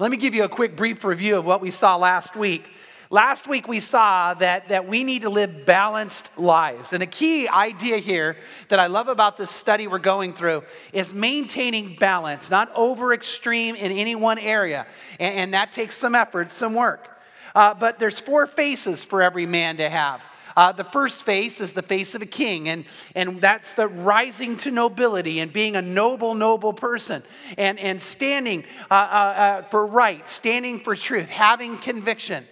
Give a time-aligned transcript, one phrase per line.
[0.00, 2.64] Let me give you a quick brief review of what we saw last week.
[3.10, 6.94] Last week we saw that, that we need to live balanced lives.
[6.94, 8.38] And a key idea here
[8.70, 10.62] that I love about this study we're going through
[10.94, 14.86] is maintaining balance, not over extreme in any one area.
[15.18, 17.06] And, and that takes some effort, some work.
[17.54, 20.22] Uh, but there's four faces for every man to have.
[20.56, 24.56] Uh, the first face is the face of a king, and, and that's the rising
[24.58, 27.22] to nobility and being a noble, noble person
[27.56, 32.46] and, and standing uh, uh, uh for right, standing for truth, having conviction.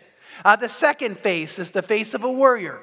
[0.44, 2.80] Uh, the second face is the face of a warrior.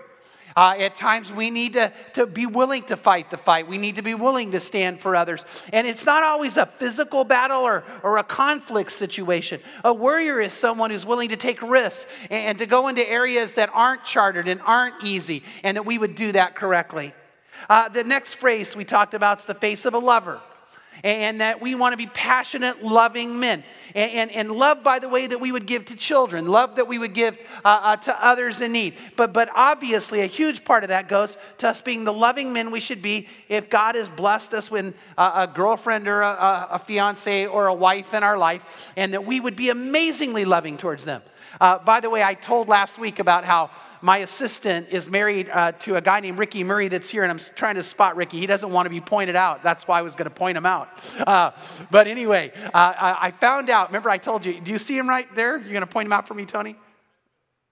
[0.55, 3.67] Uh, at times, we need to, to be willing to fight the fight.
[3.67, 5.43] We need to be willing to stand for others.
[5.73, 9.59] And it's not always a physical battle or, or a conflict situation.
[9.83, 13.53] A warrior is someone who's willing to take risks and, and to go into areas
[13.53, 17.13] that aren't chartered and aren't easy, and that we would do that correctly.
[17.69, 20.39] Uh, the next phrase we talked about is the face of a lover
[21.03, 23.63] and that we want to be passionate, loving men.
[23.93, 26.87] And, and, and, love, by the way, that we would give to children, love that
[26.87, 28.95] we would give uh, uh, to others in need.
[29.15, 32.71] But, but obviously, a huge part of that goes to us being the loving men
[32.71, 36.79] we should be if God has blessed us with uh, a girlfriend or a, a
[36.79, 41.05] fiance or a wife in our life, and that we would be amazingly loving towards
[41.05, 41.21] them.
[41.59, 43.69] Uh, by the way, I told last week about how
[44.01, 47.39] my assistant is married uh, to a guy named Ricky Murray that's here, and I'm
[47.55, 48.39] trying to spot Ricky.
[48.39, 49.63] He doesn't want to be pointed out.
[49.63, 50.89] That's why I was going to point him out.
[51.25, 51.51] Uh,
[51.91, 53.89] but anyway, uh, I found out.
[53.89, 54.59] Remember, I told you.
[54.59, 55.57] Do you see him right there?
[55.57, 56.75] You're going to point him out for me, Tony?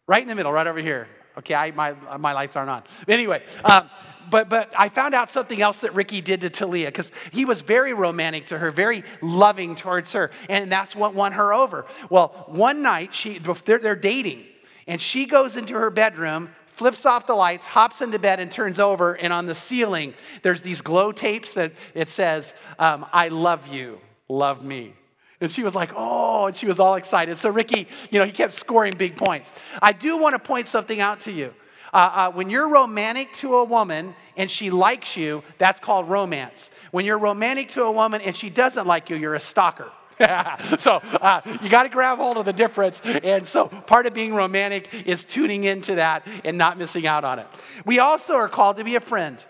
[0.07, 1.07] Right in the middle, right over here.
[1.37, 2.83] Okay, I, my, my lights aren't on.
[3.07, 3.89] Anyway, um,
[4.29, 7.61] but, but I found out something else that Ricky did to Talia because he was
[7.61, 11.85] very romantic to her, very loving towards her, and that's what won her over.
[12.09, 14.45] Well, one night, she, they're, they're dating,
[14.87, 18.79] and she goes into her bedroom, flips off the lights, hops into bed, and turns
[18.79, 23.67] over, and on the ceiling, there's these glow tapes that it says, um, I love
[23.67, 24.93] you, love me.
[25.41, 27.37] And she was like, oh, and she was all excited.
[27.37, 29.51] So Ricky, you know, he kept scoring big points.
[29.81, 31.53] I do want to point something out to you.
[31.93, 36.71] Uh, uh, when you're romantic to a woman and she likes you, that's called romance.
[36.91, 39.91] When you're romantic to a woman and she doesn't like you, you're a stalker.
[40.77, 43.01] so uh, you got to grab hold of the difference.
[43.01, 47.39] And so part of being romantic is tuning into that and not missing out on
[47.39, 47.47] it.
[47.85, 49.43] We also are called to be a friend.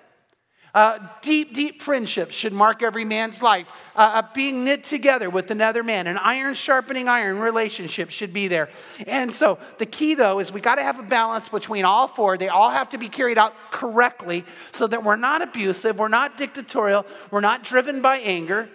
[0.74, 3.68] Uh, deep, deep friendship should mark every man's life.
[3.96, 8.48] Uh, uh, being knit together with another man, an iron sharpening iron relationship should be
[8.48, 8.70] there.
[9.06, 12.40] And so the key, though, is we got to have a balance between all four.
[12.40, 16.38] They all have to be carried out correctly so that we're not abusive, we're not
[16.38, 18.68] dictatorial, we're not driven by anger.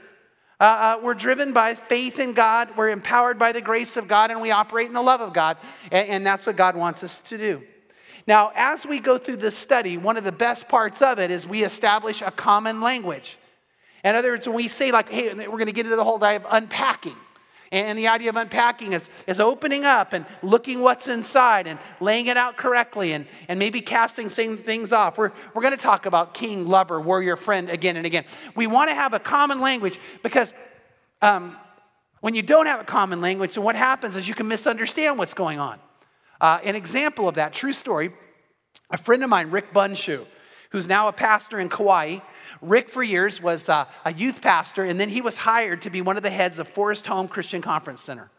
[0.60, 4.30] Uh, uh, we're driven by faith in God, we're empowered by the grace of God,
[4.30, 5.56] and we operate in the love of God.
[5.90, 7.62] and, and that's what God wants us to do.
[8.28, 11.46] Now, as we go through this study, one of the best parts of it is
[11.46, 13.38] we establish a common language.
[14.04, 16.22] In other words, when we say, like, hey, we're going to get into the whole
[16.22, 17.16] idea of unpacking.
[17.72, 22.26] And the idea of unpacking is, is opening up and looking what's inside and laying
[22.26, 25.16] it out correctly and, and maybe casting same things off.
[25.16, 28.26] We're, we're going to talk about king, lover, warrior, friend again and again.
[28.54, 30.52] We want to have a common language because
[31.22, 31.56] um,
[32.20, 35.34] when you don't have a common language, then what happens is you can misunderstand what's
[35.34, 35.78] going on.
[36.40, 38.12] Uh, an example of that, true story,
[38.90, 40.26] a friend of mine, Rick Bunshu,
[40.70, 42.18] who's now a pastor in Kauai.
[42.60, 46.00] Rick, for years, was uh, a youth pastor, and then he was hired to be
[46.00, 48.30] one of the heads of Forest Home Christian Conference Center.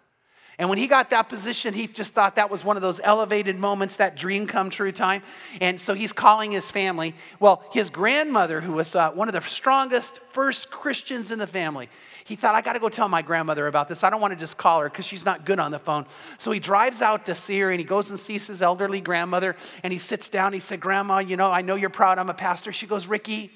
[0.60, 3.58] And when he got that position, he just thought that was one of those elevated
[3.58, 5.24] moments, that dream come true time.
[5.62, 7.16] And so he's calling his family.
[7.40, 11.88] Well, his grandmother, who was uh, one of the strongest first Christians in the family,
[12.26, 14.04] he thought, I got to go tell my grandmother about this.
[14.04, 16.06] I don't want to just call her because she's not good on the phone.
[16.40, 19.56] So he drives out to see her and he goes and sees his elderly grandmother
[19.82, 20.52] and he sits down.
[20.52, 22.74] He said, Grandma, you know, I know you're proud I'm a pastor.
[22.74, 23.50] She goes, Ricky,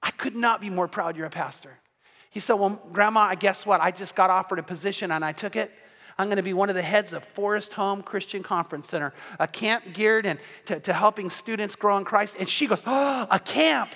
[0.00, 1.80] I could not be more proud you're a pastor.
[2.30, 3.80] He said, Well, Grandma, I guess what?
[3.80, 5.72] I just got offered a position and I took it.
[6.18, 9.46] I'm going to be one of the heads of Forest Home Christian Conference Center, a
[9.46, 12.34] camp geared and to, to helping students grow in Christ.
[12.38, 13.94] And she goes, Oh, a camp.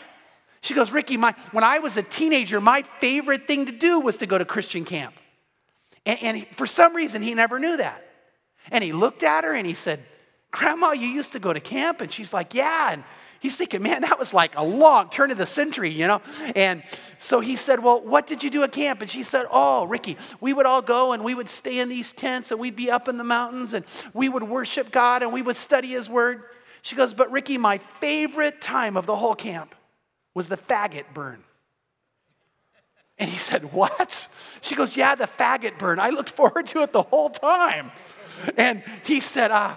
[0.61, 4.19] She goes, Ricky, my, when I was a teenager, my favorite thing to do was
[4.19, 5.15] to go to Christian camp.
[6.07, 8.05] And, and for some reason, he never knew that.
[8.71, 10.05] And he looked at her and he said,
[10.53, 12.01] Grandma, you used to go to camp?
[12.01, 12.93] And she's like, Yeah.
[12.93, 13.05] And
[13.43, 16.23] he's thinking, Man, that was like a long turn of the century, you know?
[16.55, 16.83] And
[17.19, 19.03] so he said, Well, what did you do at camp?
[19.03, 22.13] And she said, Oh, Ricky, we would all go and we would stay in these
[22.13, 23.85] tents and we'd be up in the mountains and
[24.15, 26.45] we would worship God and we would study his word.
[26.81, 29.75] She goes, But Ricky, my favorite time of the whole camp
[30.35, 31.43] was the faggot burn.
[33.19, 34.29] And he said, What?
[34.63, 35.99] She goes, Yeah, the faggot burn.
[35.99, 37.91] I looked forward to it the whole time.
[38.57, 39.75] And he said, uh,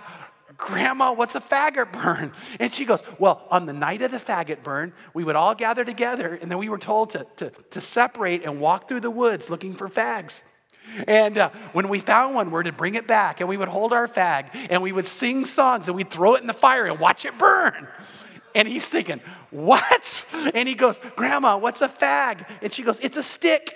[0.57, 2.31] Grandma, what's a faggot burn?
[2.59, 5.83] And she goes, Well, on the night of the faggot burn, we would all gather
[5.83, 9.49] together, and then we were told to, to, to separate and walk through the woods
[9.49, 10.41] looking for fags.
[11.07, 14.07] And uh, when we found one, we'd bring it back and we would hold our
[14.07, 17.25] fag and we would sing songs and we'd throw it in the fire and watch
[17.25, 17.87] it burn.
[18.53, 19.19] And he's thinking,
[19.51, 20.23] What?
[20.53, 22.49] And he goes, Grandma, what's a fag?
[22.61, 23.75] And she goes, It's a stick.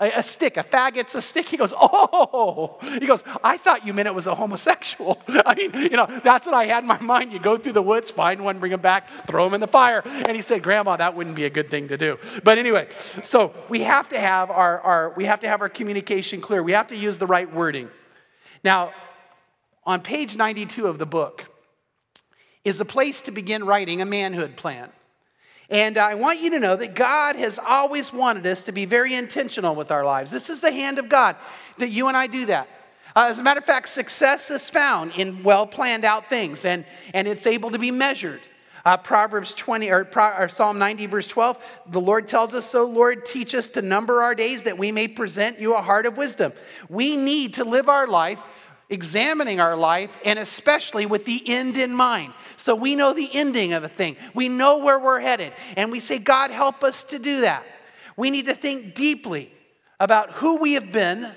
[0.00, 1.46] A, a, stick, a faggot's a stick.
[1.46, 5.20] He goes, Oh, he goes, I thought you meant it was a homosexual.
[5.28, 7.32] I mean, you know, that's what I had in my mind.
[7.32, 10.02] You go through the woods, find one, bring him back, throw him in the fire.
[10.04, 12.18] And he said, Grandma, that wouldn't be a good thing to do.
[12.42, 12.88] But anyway,
[13.22, 16.62] so we have to have our, our we have to have our communication clear.
[16.62, 17.90] We have to use the right wording.
[18.64, 18.92] Now,
[19.84, 21.46] on page 92 of the book
[22.64, 24.90] is the place to begin writing a manhood plan.
[25.70, 29.14] And I want you to know that God has always wanted us to be very
[29.14, 30.32] intentional with our lives.
[30.32, 31.36] This is the hand of God
[31.78, 32.68] that you and I do that.
[33.14, 36.84] Uh, as a matter of fact, success is found in well planned out things, and,
[37.14, 38.40] and it's able to be measured.
[38.84, 43.26] Uh, Proverbs 20 or, or, Psalm 90, verse 12, the Lord tells us, So, Lord,
[43.26, 46.52] teach us to number our days that we may present you a heart of wisdom.
[46.88, 48.40] We need to live our life
[48.90, 52.34] examining our life, and especially with the end in mind.
[52.56, 56.00] So we know the ending of a thing, we know where we're headed, and we
[56.00, 57.64] say, God, help us to do that.
[58.16, 59.50] We need to think deeply
[59.98, 61.30] about who we have been.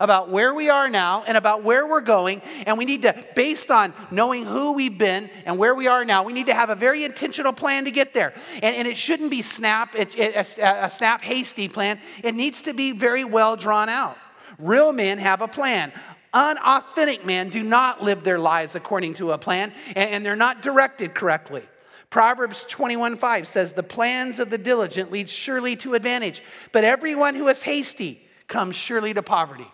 [0.00, 2.42] About where we are now and about where we're going.
[2.66, 6.24] And we need to, based on knowing who we've been and where we are now,
[6.24, 8.34] we need to have a very intentional plan to get there.
[8.54, 12.00] And, and it shouldn't be snap, it, it, a, a snap, hasty plan.
[12.24, 14.16] It needs to be very well drawn out.
[14.58, 15.92] Real men have a plan.
[16.34, 21.14] Unauthentic men do not live their lives according to a plan, and they're not directed
[21.14, 21.62] correctly.
[22.08, 27.34] Proverbs 21 5 says, The plans of the diligent lead surely to advantage, but everyone
[27.34, 29.66] who is hasty comes surely to poverty.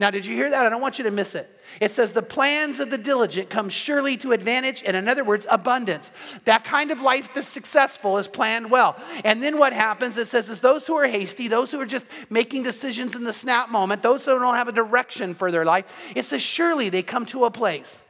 [0.00, 0.66] Now, did you hear that?
[0.66, 1.48] I don't want you to miss it.
[1.80, 5.46] It says, The plans of the diligent come surely to advantage, and in other words,
[5.48, 6.10] abundance.
[6.46, 8.96] That kind of life that's successful is planned well.
[9.24, 10.18] And then what happens?
[10.18, 13.32] It says, is those who are hasty, those who are just making decisions in the
[13.32, 15.84] snap moment, those who don't have a direction for their life,
[16.16, 18.02] it says, surely they come to a place.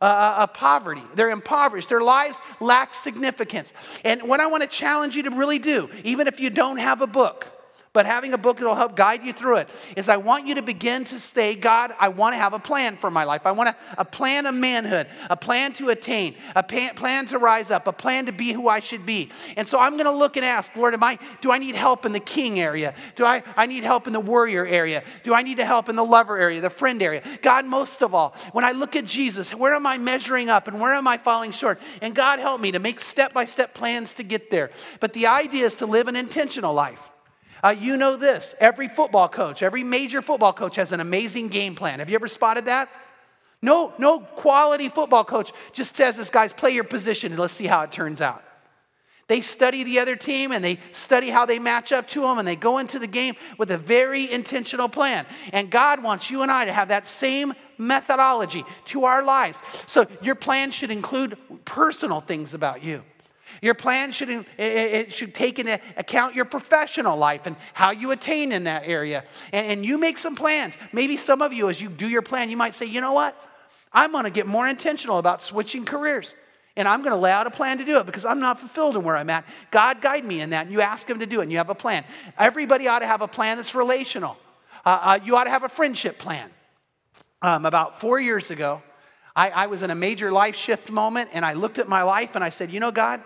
[0.00, 1.02] Uh, of poverty.
[1.14, 1.88] They're impoverished.
[1.88, 3.72] Their lives lack significance.
[4.04, 7.00] And what I want to challenge you to really do, even if you don't have
[7.00, 7.53] a book,
[7.94, 10.62] but having a book that'll help guide you through it is I want you to
[10.62, 13.46] begin to say, God, I want to have a plan for my life.
[13.46, 17.70] I want a, a plan of manhood, a plan to attain, a plan to rise
[17.70, 19.30] up, a plan to be who I should be.
[19.56, 22.04] And so I'm going to look and ask, Lord, am I, do I need help
[22.04, 22.94] in the king area?
[23.14, 25.04] Do I, I need help in the warrior area?
[25.22, 27.22] Do I need to help in the lover area, the friend area?
[27.42, 30.80] God, most of all, when I look at Jesus, where am I measuring up and
[30.80, 31.80] where am I falling short?
[32.02, 34.72] And God, help me to make step by step plans to get there.
[34.98, 37.13] But the idea is to live an intentional life.
[37.64, 41.74] Uh, you know this every football coach, every major football coach has an amazing game
[41.74, 41.98] plan.
[41.98, 42.90] Have you ever spotted that?
[43.62, 47.66] No, no quality football coach just says this guy's play your position and let's see
[47.66, 48.44] how it turns out.
[49.26, 52.46] They study the other team and they study how they match up to them and
[52.46, 55.24] they go into the game with a very intentional plan.
[55.50, 59.58] And God wants you and I to have that same methodology to our lives.
[59.86, 63.02] So your plan should include personal things about you.
[63.64, 68.52] Your plan should, it should take into account your professional life and how you attain
[68.52, 69.24] in that area.
[69.54, 70.76] And, and you make some plans.
[70.92, 73.34] Maybe some of you, as you do your plan, you might say, you know what?
[73.90, 76.36] I'm going to get more intentional about switching careers.
[76.76, 78.96] And I'm going to lay out a plan to do it because I'm not fulfilled
[78.96, 79.46] in where I'm at.
[79.70, 80.66] God guide me in that.
[80.66, 82.04] And you ask Him to do it and you have a plan.
[82.36, 84.36] Everybody ought to have a plan that's relational.
[84.84, 86.50] Uh, uh, you ought to have a friendship plan.
[87.40, 88.82] Um, about four years ago,
[89.34, 92.34] I, I was in a major life shift moment and I looked at my life
[92.34, 93.22] and I said, You know, God,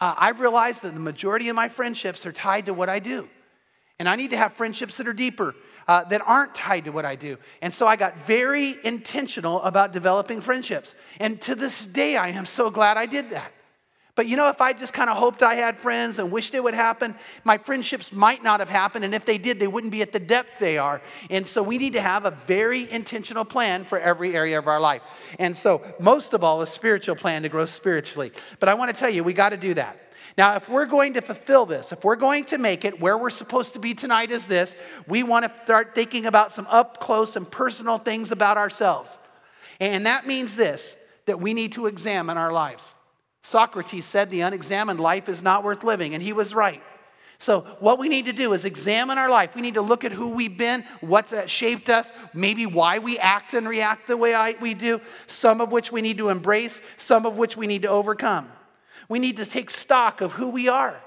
[0.00, 3.28] uh, I've realized that the majority of my friendships are tied to what I do.
[3.98, 5.54] And I need to have friendships that are deeper,
[5.88, 7.38] uh, that aren't tied to what I do.
[7.62, 10.94] And so I got very intentional about developing friendships.
[11.18, 13.52] And to this day, I am so glad I did that.
[14.16, 16.64] But you know, if I just kind of hoped I had friends and wished it
[16.64, 19.04] would happen, my friendships might not have happened.
[19.04, 21.02] And if they did, they wouldn't be at the depth they are.
[21.28, 24.80] And so we need to have a very intentional plan for every area of our
[24.80, 25.02] life.
[25.38, 28.32] And so, most of all, a spiritual plan to grow spiritually.
[28.58, 30.00] But I want to tell you, we got to do that.
[30.38, 33.30] Now, if we're going to fulfill this, if we're going to make it, where we're
[33.30, 37.36] supposed to be tonight is this we want to start thinking about some up close
[37.36, 39.18] and personal things about ourselves.
[39.78, 40.96] And that means this
[41.26, 42.94] that we need to examine our lives.
[43.46, 46.82] Socrates said the unexamined life is not worth living, and he was right.
[47.38, 49.54] So, what we need to do is examine our life.
[49.54, 53.54] We need to look at who we've been, what's shaped us, maybe why we act
[53.54, 57.24] and react the way I, we do, some of which we need to embrace, some
[57.24, 58.50] of which we need to overcome.
[59.08, 61.00] We need to take stock of who we are,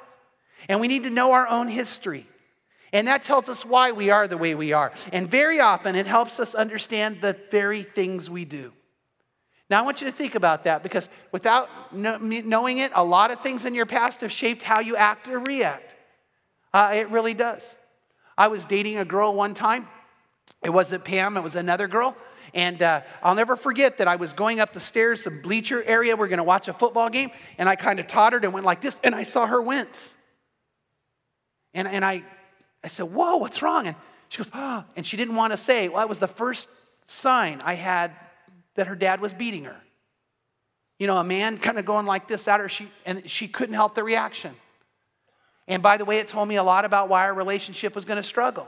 [0.70, 2.26] and we need to know our own history.
[2.94, 4.94] And that tells us why we are the way we are.
[5.12, 8.72] And very often, it helps us understand the very things we do.
[9.70, 13.42] Now, I want you to think about that because without knowing it, a lot of
[13.42, 15.94] things in your past have shaped how you act or react.
[16.74, 17.62] Uh, it really does.
[18.38, 19.88] I was dating a girl one time.
[20.64, 22.16] It wasn't Pam, it was another girl.
[22.54, 26.16] And uh, I'll never forget that I was going up the stairs, the bleacher area.
[26.16, 27.30] We are going to watch a football game.
[27.60, 29.00] And I kind of tottered and went like this.
[29.04, 30.16] And I saw her wince.
[31.76, 32.24] And, and I,
[32.84, 33.86] I said, Whoa, what's wrong?
[33.86, 33.96] And
[34.30, 36.70] she goes, Oh, and she didn't want to say, Well, that was the first
[37.06, 38.16] sign I had
[38.80, 39.76] that her dad was beating her.
[40.98, 43.76] You know, a man kind of going like this at her, she, and she couldn't
[43.76, 44.56] help the reaction.
[45.68, 48.18] And by the way, it told me a lot about why our relationship was going
[48.18, 48.68] to struggle.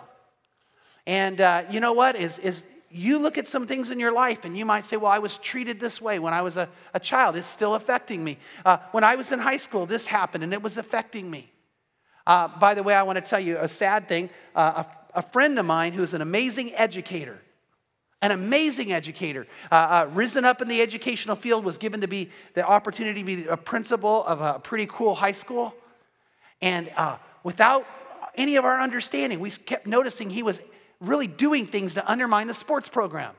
[1.08, 2.16] And uh, you know what?
[2.16, 5.12] Is, is you look at some things in your life and you might say, Well,
[5.12, 7.36] I was treated this way when I was a, a child.
[7.36, 8.38] It's still affecting me.
[8.64, 11.52] Uh, when I was in high school, this happened and it was affecting me.
[12.28, 14.30] Uh, by the way, I want to tell you a sad thing.
[14.56, 14.84] Uh,
[15.16, 17.40] a, a, friend of mine who's an amazing educator,
[18.22, 22.30] an amazing educator, uh, uh, risen up in the educational field, was given to be
[22.54, 25.74] the opportunity to be a principal of a pretty cool high school.
[26.62, 27.86] And uh, without
[28.36, 30.62] any of our understanding, we kept noticing he was
[31.00, 33.34] really doing things to undermine the sports program.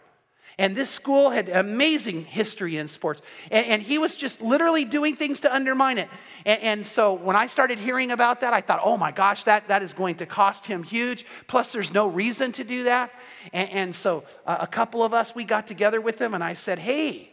[0.58, 3.22] And this school had amazing history in sports.
[3.50, 6.08] And, and he was just literally doing things to undermine it.
[6.44, 9.68] And, and, so when I started hearing about that, I thought, oh my gosh, that,
[9.68, 11.24] that is going to cost him huge.
[11.46, 13.12] Plus, there's no reason to do that.
[13.52, 16.54] And, and so uh, a couple of us, we got together with him and I
[16.54, 17.30] said, hey,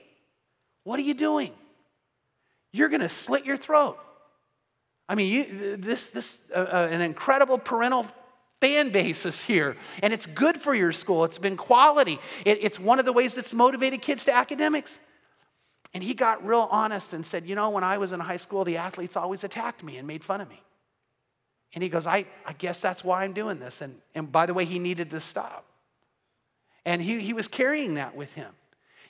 [0.83, 1.51] what are you doing?
[2.71, 3.97] You're going to slit your throat.
[5.09, 8.05] I mean, you, this, this uh, uh, an incredible parental
[8.61, 11.23] fan basis here, and it's good for your school.
[11.23, 12.19] It's been quality.
[12.45, 14.99] It, it's one of the ways that's motivated kids to academics.
[15.93, 18.63] And he got real honest and said, You know, when I was in high school,
[18.63, 20.61] the athletes always attacked me and made fun of me.
[21.73, 23.81] And he goes, I, I guess that's why I'm doing this.
[23.81, 25.65] And, and by the way, he needed to stop.
[26.85, 28.51] And he, he was carrying that with him.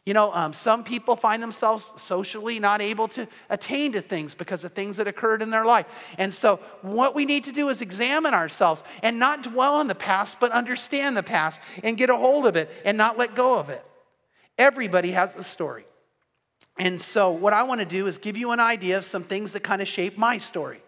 [0.10, 4.64] You know, um, some people find themselves socially not able to attain to things because
[4.64, 5.86] of things that occurred in their life.
[6.18, 9.94] And so, what we need to do is examine ourselves and not dwell on the
[9.94, 13.60] past, but understand the past and get a hold of it and not let go
[13.60, 13.86] of it.
[14.58, 15.86] Everybody has a story.
[16.80, 19.54] And so, what I want to do is give you an idea of some things
[19.54, 20.82] that kind of shape my story.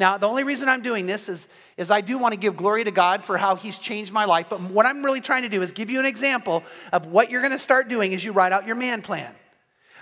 [0.00, 2.84] Now, the only reason I'm doing this is, is I do want to give glory
[2.84, 4.46] to God for how He's changed my life.
[4.48, 7.42] But what I'm really trying to do is give you an example of what you're
[7.42, 9.30] going to start doing as you write out your man plan.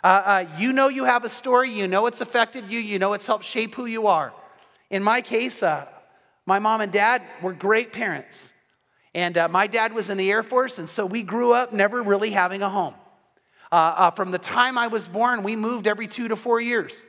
[0.04, 3.12] Uh, uh, you know you have a story, you know it's affected you, you know
[3.12, 4.32] it's helped shape who you are.
[4.88, 5.86] In my case, uh,
[6.46, 8.52] my mom and dad were great parents.
[9.16, 12.04] And uh, my dad was in the Air Force, and so we grew up never
[12.04, 12.94] really having a home.
[13.72, 17.04] Uh, uh, from the time I was born, we moved every two to four years.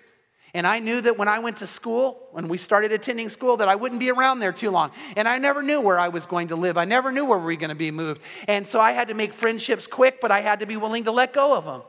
[0.53, 3.67] And I knew that when I went to school, when we started attending school, that
[3.67, 4.91] I wouldn't be around there too long.
[5.15, 6.77] And I never knew where I was going to live.
[6.77, 8.21] I never knew where we were going to be moved.
[8.47, 11.11] And so I had to make friendships quick, but I had to be willing to
[11.11, 11.83] let go of them.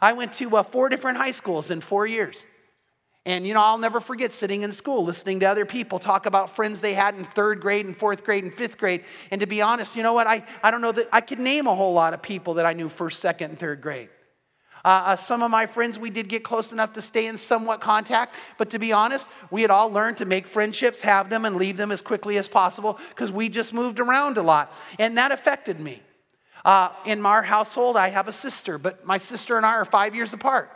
[0.00, 2.46] I went to uh, four different high schools in four years.
[3.26, 6.56] And, you know, I'll never forget sitting in school, listening to other people talk about
[6.56, 9.04] friends they had in third grade and fourth grade and fifth grade.
[9.30, 10.26] And to be honest, you know what?
[10.26, 12.72] I, I don't know that I could name a whole lot of people that I
[12.72, 14.08] knew first, second, and third grade.
[14.84, 17.80] Uh, uh, some of my friends, we did get close enough to stay in somewhat
[17.80, 21.56] contact, but to be honest, we had all learned to make friendships, have them, and
[21.56, 24.72] leave them as quickly as possible because we just moved around a lot.
[24.98, 26.02] And that affected me.
[26.64, 30.14] Uh, in our household, I have a sister, but my sister and I are five
[30.14, 30.70] years apart.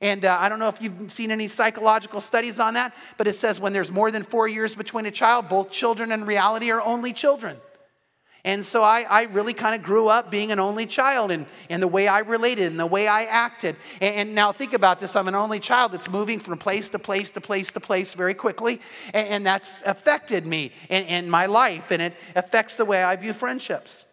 [0.00, 3.34] And uh, I don't know if you've seen any psychological studies on that, but it
[3.34, 6.80] says when there's more than four years between a child, both children in reality are
[6.80, 7.58] only children.
[8.44, 11.82] And so I, I really kind of grew up being an only child and, and
[11.82, 13.76] the way I related and the way I acted.
[14.00, 16.98] And, and, now think about this I'm an only child that's moving from place to
[16.98, 18.80] place to place to place very quickly.
[19.12, 23.14] And, and that's affected me and, and my life, and it affects the way I
[23.16, 24.06] view friendships.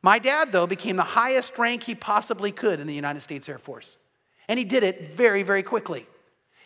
[0.00, 3.58] My dad, though, became the highest rank he possibly could in the United States Air
[3.58, 3.98] Force.
[4.48, 6.06] And he did it very, very quickly.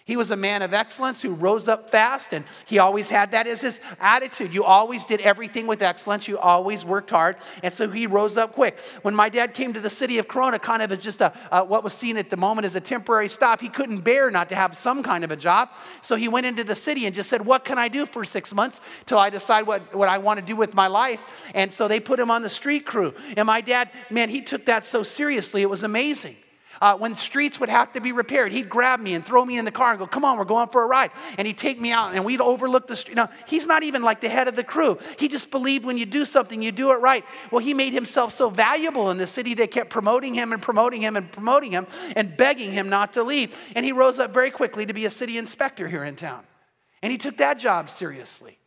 [0.07, 3.49] He was a man of excellence who rose up fast, and he always had that
[3.49, 4.55] as his attitude.
[4.55, 8.53] You always did everything with excellence, you always worked hard, and so he rose up
[8.53, 8.79] quick.
[9.03, 11.65] When my dad came to the city of Corona, kind of as just a, uh,
[11.65, 14.55] what was seen at the moment as a temporary stop, he couldn't bear not to
[14.55, 15.71] have some kind of a job.
[16.03, 18.55] So he went into the city and just said, What can I do for six
[18.55, 21.21] months till I decide what, what I want to do with my life?
[21.53, 23.13] And so they put him on the street crew.
[23.37, 26.37] And my dad, man, he took that so seriously, it was amazing.
[26.81, 29.65] Uh, when streets would have to be repaired, he'd grab me and throw me in
[29.65, 31.11] the car and go, Come on, we're going for a ride.
[31.39, 33.17] And he'd take me out and we'd overlook the street.
[33.17, 34.99] Now, he's not even like the head of the crew.
[35.19, 37.25] He just believed when you do something, you do it right.
[37.51, 41.03] Well, he made himself so valuable in the city, they kept promoting him and promoting
[41.03, 43.57] him and promoting him and begging him not to leave.
[43.75, 46.43] And he rose up very quickly to be a city inspector here in town.
[47.03, 48.59] And he took that job seriously.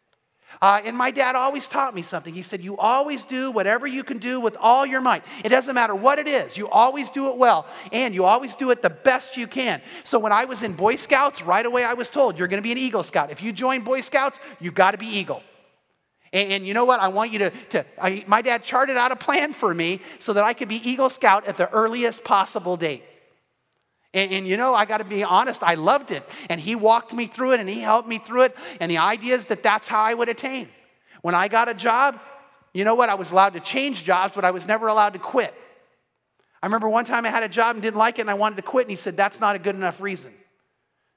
[0.61, 2.33] Uh, and my dad always taught me something.
[2.33, 5.23] He said, You always do whatever you can do with all your might.
[5.43, 8.71] It doesn't matter what it is, you always do it well, and you always do
[8.71, 9.81] it the best you can.
[10.03, 12.63] So when I was in Boy Scouts, right away I was told, You're going to
[12.63, 13.31] be an Eagle Scout.
[13.31, 15.43] If you join Boy Scouts, you've got to be Eagle.
[16.33, 16.99] And, and you know what?
[16.99, 20.33] I want you to, to I, my dad charted out a plan for me so
[20.33, 23.03] that I could be Eagle Scout at the earliest possible date.
[24.13, 26.27] And, and, you know, I got to be honest, I loved it.
[26.49, 28.57] And he walked me through it and he helped me through it.
[28.79, 30.67] And the idea is that that's how I would attain.
[31.21, 32.19] When I got a job,
[32.73, 33.09] you know what?
[33.09, 35.53] I was allowed to change jobs, but I was never allowed to quit.
[36.61, 38.57] I remember one time I had a job and didn't like it and I wanted
[38.57, 40.33] to quit, and he said, That's not a good enough reason.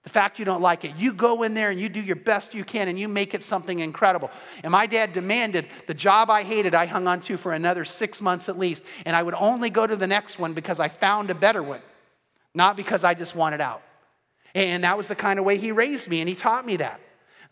[0.05, 0.97] The fact you don't like it.
[0.97, 3.45] You go in there and you do your best you can and you make it
[3.45, 4.33] something incredible.
[4.65, 8.21] And my dad demanded the job I hated, I hung on to for another six
[8.21, 8.83] months at least.
[9.07, 11.81] And I would only go to the next one because I found a better one,
[12.55, 13.83] not because I just wanted out.
[14.55, 17.01] And that was the kind of way he raised me and he taught me that.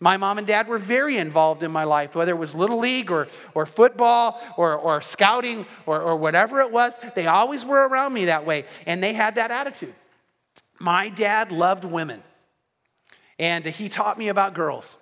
[0.03, 3.11] My mom and dad were very involved in my life, whether it was Little League
[3.11, 6.99] or, or football or, or scouting or, or whatever it was.
[7.13, 9.93] They always were around me that way, and they had that attitude.
[10.79, 12.23] My dad loved women,
[13.37, 14.97] and he taught me about girls.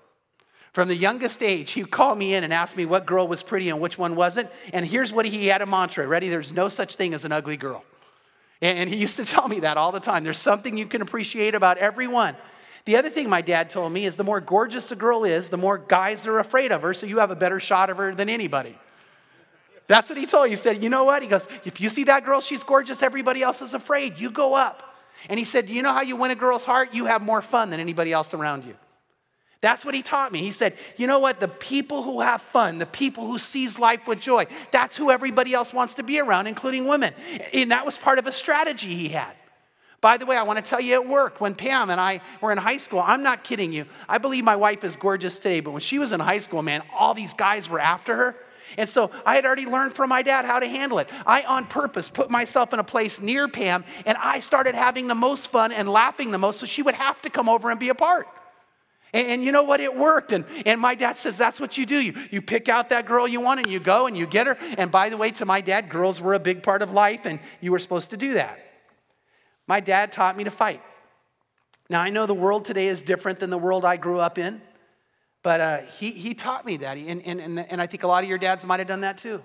[0.73, 3.41] From the youngest age, he would call me in and ask me what girl was
[3.41, 4.49] pretty and which one wasn't.
[4.73, 6.27] And here's what he had a mantra ready?
[6.27, 7.85] There's no such thing as an ugly girl.
[8.61, 10.23] And he used to tell me that all the time.
[10.23, 12.35] There's something you can appreciate about everyone.
[12.85, 15.57] The other thing my dad told me is the more gorgeous a girl is, the
[15.57, 18.29] more guys are afraid of her, so you have a better shot of her than
[18.29, 18.77] anybody.
[19.87, 20.49] That's what he told me.
[20.51, 21.21] He said, You know what?
[21.21, 24.17] He goes, If you see that girl, she's gorgeous, everybody else is afraid.
[24.17, 24.83] You go up.
[25.29, 26.93] And he said, Do you know how you win a girl's heart?
[26.93, 28.75] You have more fun than anybody else around you.
[29.61, 30.39] That's what he taught me.
[30.39, 31.39] He said, You know what?
[31.39, 35.53] The people who have fun, the people who seize life with joy, that's who everybody
[35.53, 37.13] else wants to be around, including women.
[37.53, 39.33] And that was part of a strategy he had.
[40.01, 42.53] By the way, I want to tell you at work, when Pam and I were
[42.53, 43.85] in high school, I'm not kidding you.
[44.07, 46.83] I believe my wife is gorgeous today, but when she was in high school, man,
[46.97, 48.35] all these guys were after her.
[48.77, 51.09] And so I had already learned from my dad how to handle it.
[51.25, 55.15] I, on purpose, put myself in a place near Pam, and I started having the
[55.15, 57.89] most fun and laughing the most, so she would have to come over and be
[57.89, 58.27] a part.
[59.13, 59.79] And, and, you know what?
[59.79, 60.31] It worked.
[60.31, 61.99] And, and my dad says that's what you do.
[61.99, 64.57] You, you pick out that girl you want and you go and you get her.
[64.77, 67.39] And by the way, to my dad, girls were a big part of life, and
[67.59, 68.59] you were supposed to do that.
[69.67, 70.81] My dad taught me to fight.
[71.89, 74.61] Now, I know the world today is different than the world I grew up in,
[75.41, 76.97] but uh, he, he taught me that.
[76.97, 79.17] And, and, and, and I think a lot of your dads might have done that
[79.17, 79.41] too.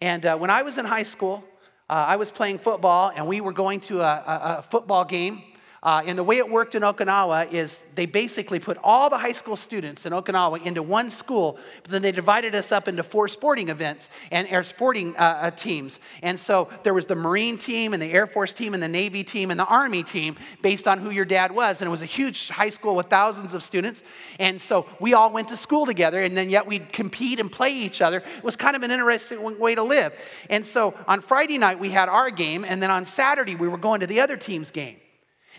[0.00, 1.44] And uh, when I was in high school,
[1.88, 5.42] uh, I was playing football, and we were going to a, a, a football game
[5.82, 9.32] uh, and the way it worked in Okinawa is they basically put all the high
[9.32, 13.28] school students in Okinawa into one school, but then they divided us up into four
[13.28, 15.98] sporting events and air sporting uh, uh, teams.
[16.22, 19.24] And so there was the Marine team and the Air Force team and the Navy
[19.24, 21.80] team and the Army team based on who your dad was.
[21.80, 24.02] And it was a huge high school with thousands of students.
[24.38, 27.72] And so we all went to school together, and then yet we'd compete and play
[27.72, 28.18] each other.
[28.18, 30.12] It was kind of an interesting way to live.
[30.50, 33.78] And so on Friday night, we had our game, and then on Saturday, we were
[33.78, 34.96] going to the other team's game.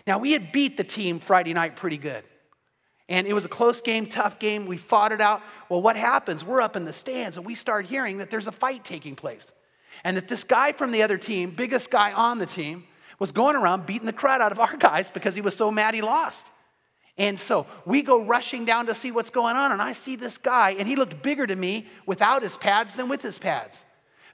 [0.06, 2.24] Now, we had beat the team Friday night pretty good.
[3.08, 4.66] And it was a close game, tough game.
[4.66, 5.42] We fought it out.
[5.68, 6.44] Well, what happens?
[6.44, 9.52] We're up in the stands and we start hearing that there's a fight taking place.
[10.04, 12.84] And that this guy from the other team, biggest guy on the team,
[13.18, 15.94] was going around beating the crud out of our guys because he was so mad
[15.94, 16.46] he lost.
[17.18, 19.72] And so we go rushing down to see what's going on.
[19.72, 23.08] And I see this guy, and he looked bigger to me without his pads than
[23.08, 23.84] with his pads.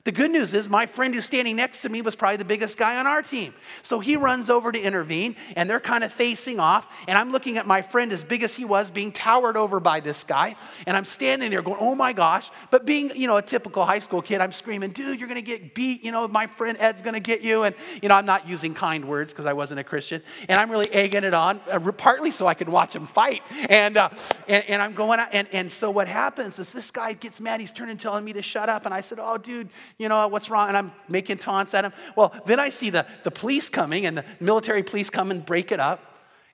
[0.08, 2.78] The good news is, my friend who's standing next to me was probably the biggest
[2.78, 3.52] guy on our team.
[3.82, 6.88] So he runs over to intervene, and they're kind of facing off.
[7.06, 10.00] And I'm looking at my friend, as big as he was, being towered over by
[10.00, 10.54] this guy.
[10.86, 12.50] And I'm standing there going, oh my gosh.
[12.70, 15.46] But being, you know, a typical high school kid, I'm screaming, dude, you're going to
[15.46, 16.02] get beat.
[16.02, 17.64] You know, my friend Ed's going to get you.
[17.64, 20.22] And, you know, I'm not using kind words because I wasn't a Christian.
[20.48, 23.42] And I'm really egging it on, uh, partly so I could watch him fight.
[23.68, 24.08] And, uh,
[24.48, 27.60] and, and, I'm going, and, and so what happens is this guy gets mad.
[27.60, 28.86] He's turning telling me to shut up.
[28.86, 30.68] And I said, oh, dude, you know, what's wrong?
[30.68, 31.92] And I'm making taunts at him.
[32.14, 35.72] Well, then I see the, the police coming and the military police come and break
[35.72, 36.00] it up.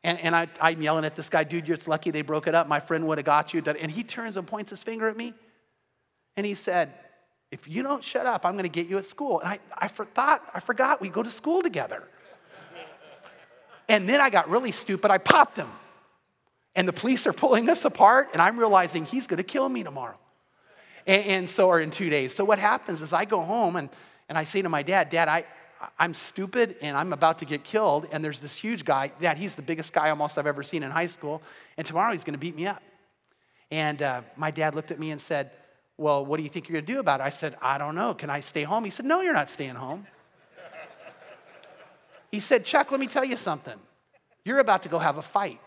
[0.02, 2.68] And, and I, I'm yelling at this guy, dude, you're lucky they broke it up.
[2.68, 3.62] My friend would have got you.
[3.62, 5.34] And he turns and points his finger at me.
[6.36, 6.92] And he said,
[7.50, 9.40] if you don't shut up, I'm going to get you at school.
[9.40, 12.02] And I, I forgot, I forgot we go to school together.
[13.88, 15.10] and then I got really stupid.
[15.10, 15.68] I popped him.
[16.74, 19.84] And the police are pulling us apart, and I'm realizing he's going to kill me
[19.84, 20.18] tomorrow.
[21.06, 22.34] And, and so, or in two days.
[22.34, 23.88] So what happens is I go home and,
[24.28, 25.44] and I say to my dad, Dad, I,
[25.98, 28.08] I'm stupid and I'm about to get killed.
[28.10, 29.12] And there's this huge guy.
[29.20, 31.42] Dad, he's the biggest guy almost I've ever seen in high school.
[31.76, 32.82] And tomorrow he's going to beat me up.
[33.70, 35.50] And uh, my dad looked at me and said,
[35.96, 37.24] Well, what do you think you're going to do about it?
[37.24, 38.14] I said, I don't know.
[38.14, 38.84] Can I stay home?
[38.84, 40.06] He said, No, you're not staying home.
[42.30, 43.74] he said, Chuck, let me tell you something.
[44.44, 45.60] You're about to go have a fight.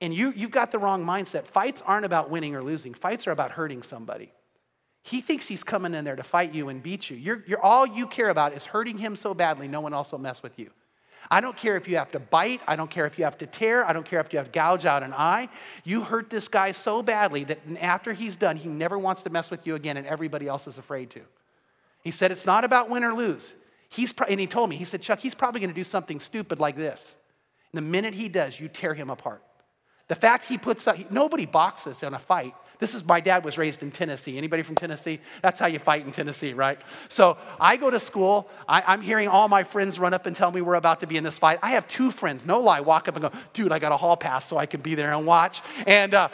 [0.00, 1.46] And you, you've got the wrong mindset.
[1.46, 4.32] Fights aren't about winning or losing, fights are about hurting somebody.
[5.02, 7.16] He thinks he's coming in there to fight you and beat you.
[7.16, 10.18] You're, you're, all you care about is hurting him so badly, no one else will
[10.18, 10.70] mess with you.
[11.30, 12.60] I don't care if you have to bite.
[12.66, 13.84] I don't care if you have to tear.
[13.84, 15.48] I don't care if you have to gouge out an eye.
[15.84, 19.50] You hurt this guy so badly that after he's done, he never wants to mess
[19.50, 21.20] with you again, and everybody else is afraid to.
[22.02, 23.56] He said, It's not about win or lose.
[23.88, 26.20] He's pro- and he told me, he said, Chuck, he's probably going to do something
[26.20, 27.16] stupid like this.
[27.72, 29.42] And the minute he does, you tear him apart.
[30.08, 32.54] The fact he puts up, nobody boxes in a fight.
[32.78, 34.36] This is my dad was raised in Tennessee.
[34.36, 35.18] Anybody from Tennessee?
[35.40, 36.78] That's how you fight in Tennessee, right?
[37.08, 38.48] So I go to school.
[38.68, 41.16] I, am hearing all my friends run up and tell me we're about to be
[41.16, 41.58] in this fight.
[41.62, 44.16] I have two friends, no lie, walk up and go, dude, I got a hall
[44.16, 45.62] pass so I can be there and watch.
[45.86, 46.28] And uh,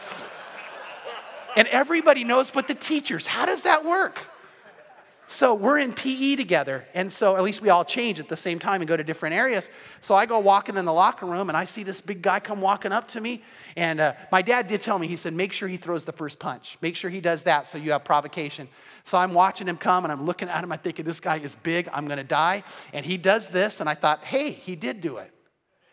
[1.55, 4.27] and everybody knows, but the teachers, how does that work?
[5.33, 6.85] So we're in PE together.
[6.93, 9.35] And so at least we all change at the same time and go to different
[9.35, 9.71] areas.
[10.03, 12.61] So I go walking in the locker room and I see this big guy come
[12.61, 13.43] walking up to me.
[13.75, 16.39] And uh, my dad did tell me, he said, make sure he throws the first
[16.39, 16.77] punch.
[16.83, 18.69] Make sure he does that so you have provocation.
[19.05, 20.71] So I'm watching him come and I'm looking at him.
[20.71, 21.89] I'm thinking, this guy is big.
[21.95, 22.63] I'm going to die.
[22.93, 23.81] And he does this.
[23.81, 25.33] And I thought, hey, he did do it.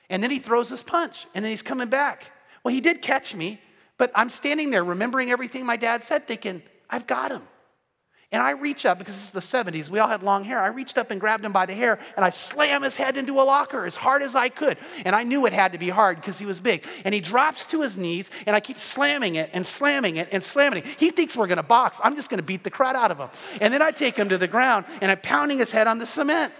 [0.09, 2.29] And then he throws his punch and then he's coming back.
[2.65, 3.61] Well, he did catch me,
[3.97, 7.43] but I'm standing there remembering everything my dad said, thinking, I've got him.
[8.31, 10.59] And I reach up, because it's the 70s, we all had long hair.
[10.59, 13.41] I reached up and grabbed him by the hair and I slam his head into
[13.41, 14.77] a locker as hard as I could.
[15.03, 16.85] And I knew it had to be hard because he was big.
[17.03, 20.43] And he drops to his knees and I keep slamming it and slamming it and
[20.43, 20.85] slamming it.
[20.99, 21.99] He thinks we're gonna box.
[22.03, 23.29] I'm just gonna beat the crud out of him.
[23.61, 26.05] And then I take him to the ground and I'm pounding his head on the
[26.05, 26.53] cement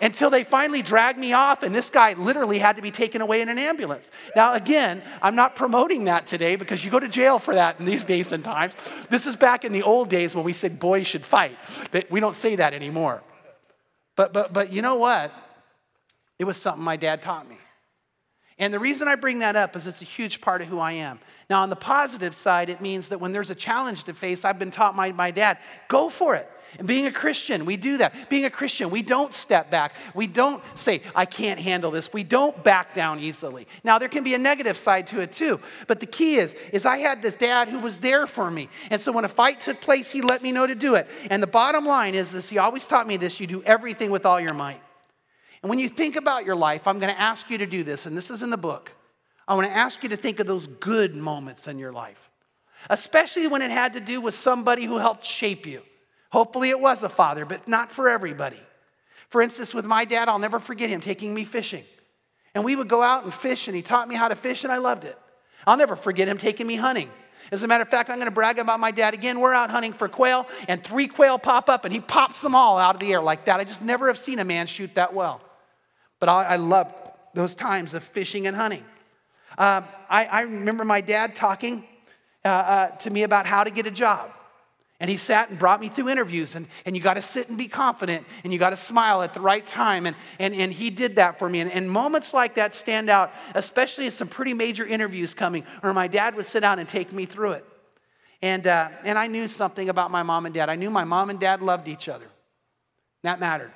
[0.00, 3.40] until they finally dragged me off, and this guy literally had to be taken away
[3.40, 4.10] in an ambulance.
[4.34, 7.86] Now, again, I'm not promoting that today because you go to jail for that in
[7.86, 8.74] these days and times.
[9.10, 11.56] This is back in the old days when we said boys should fight,
[11.90, 13.22] but we don't say that anymore.
[14.16, 15.32] But, but, but you know what?
[16.38, 17.58] It was something my dad taught me.
[18.58, 20.92] And the reason I bring that up is it's a huge part of who I
[20.92, 21.18] am.
[21.48, 24.58] Now, on the positive side, it means that when there's a challenge to face, I've
[24.58, 25.58] been taught by my dad
[25.88, 26.50] go for it.
[26.78, 28.28] And being a Christian, we do that.
[28.28, 29.94] Being a Christian, we don't step back.
[30.14, 32.12] We don't say, I can't handle this.
[32.12, 33.66] We don't back down easily.
[33.82, 35.60] Now, there can be a negative side to it too.
[35.86, 38.68] But the key is, is I had this dad who was there for me.
[38.90, 41.08] And so when a fight took place, he let me know to do it.
[41.28, 44.24] And the bottom line is this, he always taught me this, you do everything with
[44.24, 44.80] all your might.
[45.62, 48.06] And when you think about your life, I'm going to ask you to do this,
[48.06, 48.92] and this is in the book.
[49.46, 52.30] I want to ask you to think of those good moments in your life,
[52.88, 55.82] especially when it had to do with somebody who helped shape you.
[56.30, 58.60] Hopefully, it was a father, but not for everybody.
[59.28, 61.84] For instance, with my dad, I'll never forget him taking me fishing.
[62.54, 64.72] And we would go out and fish, and he taught me how to fish, and
[64.72, 65.18] I loved it.
[65.66, 67.10] I'll never forget him taking me hunting.
[67.52, 69.40] As a matter of fact, I'm going to brag about my dad again.
[69.40, 72.78] We're out hunting for quail, and three quail pop up, and he pops them all
[72.78, 73.60] out of the air like that.
[73.60, 75.40] I just never have seen a man shoot that well.
[76.18, 76.94] But I, I loved
[77.34, 78.84] those times of fishing and hunting.
[79.56, 81.84] Uh, I, I, remember my dad talking
[82.44, 84.30] uh, uh, to me about how to get a job.
[85.00, 87.56] And he sat and brought me through interviews, and, and you got to sit and
[87.56, 90.04] be confident, and you got to smile at the right time.
[90.04, 91.60] And, and, and he did that for me.
[91.60, 95.94] And, and moments like that stand out, especially in some pretty major interviews coming, where
[95.94, 97.64] my dad would sit down and take me through it.
[98.42, 100.68] And, uh, and I knew something about my mom and dad.
[100.68, 102.26] I knew my mom and dad loved each other.
[103.22, 103.72] That mattered.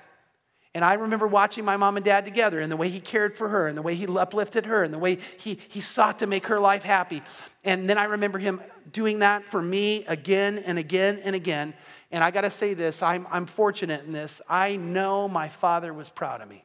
[0.75, 3.49] And I remember watching my mom and dad together and the way he cared for
[3.49, 6.49] her and the way he uplifted her and the way he, he sought to make
[6.49, 7.23] her life happy.
[7.63, 8.61] And then I remember him
[8.93, 11.75] doing that for me again and again and again.
[12.11, 14.43] And I got to say this I'm, I'm fortunate in this.
[14.49, 16.65] I know my father was proud of me.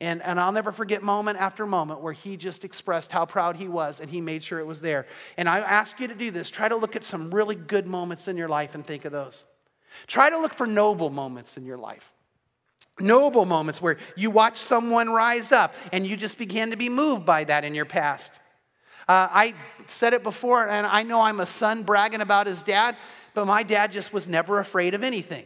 [0.00, 3.66] And, and I'll never forget moment after moment where he just expressed how proud he
[3.66, 5.06] was and he made sure it was there.
[5.36, 6.50] And I ask you to do this.
[6.50, 9.44] Try to look at some really good moments in your life and think of those.
[10.06, 12.11] Try to look for noble moments in your life
[13.00, 17.24] noble moments where you watch someone rise up and you just began to be moved
[17.24, 18.40] by that in your past.
[19.08, 19.54] Uh, I
[19.88, 22.96] said it before, and I know I'm a son bragging about his dad,
[23.34, 25.44] but my dad just was never afraid of anything.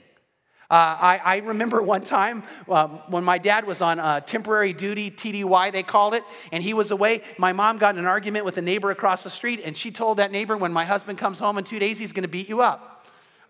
[0.68, 5.12] Uh, I, I, remember one time um, when my dad was on uh, temporary duty,
[5.12, 7.22] TDY they called it, and he was away.
[7.38, 10.18] My mom got in an argument with a neighbor across the street, and she told
[10.18, 12.62] that neighbor, when my husband comes home in two days, he's going to beat you
[12.62, 12.95] up.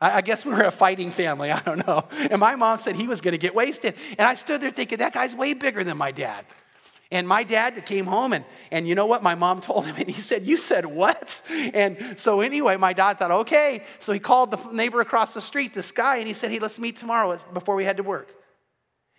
[0.00, 1.50] I guess we were a fighting family.
[1.52, 2.06] I don't know.
[2.30, 3.94] And my mom said he was going to get wasted.
[4.18, 6.44] And I stood there thinking, that guy's way bigger than my dad.
[7.10, 9.22] And my dad came home, and, and you know what?
[9.22, 11.40] My mom told him, and he said, You said what?
[11.48, 13.84] And so, anyway, my dad thought, Okay.
[14.00, 16.78] So he called the neighbor across the street, this guy, and he said, Hey, let's
[16.78, 18.32] meet tomorrow before we head to work.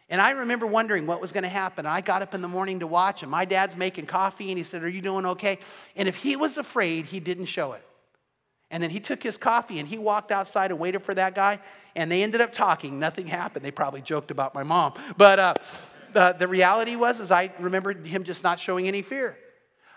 [0.09, 1.85] And I remember wondering what was going to happen.
[1.85, 4.63] I got up in the morning to watch, and my dad's making coffee, and he
[4.63, 5.59] said, Are you doing okay?
[5.95, 7.83] And if he was afraid, he didn't show it.
[8.69, 11.59] And then he took his coffee and he walked outside and waited for that guy.
[11.95, 12.99] And they ended up talking.
[12.99, 13.63] Nothing happened.
[13.63, 14.93] They probably joked about my mom.
[15.17, 15.53] But uh,
[16.13, 19.37] the, the reality was, is I remembered him just not showing any fear.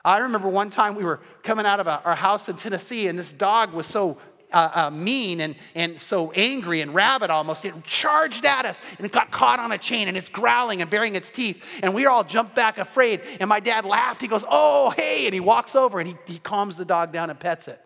[0.04, 3.34] I remember one time we were coming out of our house in Tennessee, and this
[3.34, 4.16] dog was so
[4.52, 7.64] uh, uh, mean and, and so angry and rabid almost.
[7.64, 10.90] It charged at us and it got caught on a chain and it's growling and
[10.90, 11.62] baring its teeth.
[11.82, 13.20] And we all jumped back afraid.
[13.38, 14.20] And my dad laughed.
[14.20, 15.26] He goes, Oh, hey.
[15.26, 17.80] And he walks over and he, he calms the dog down and pets it.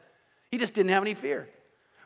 [0.55, 1.49] He just didn't have any fear.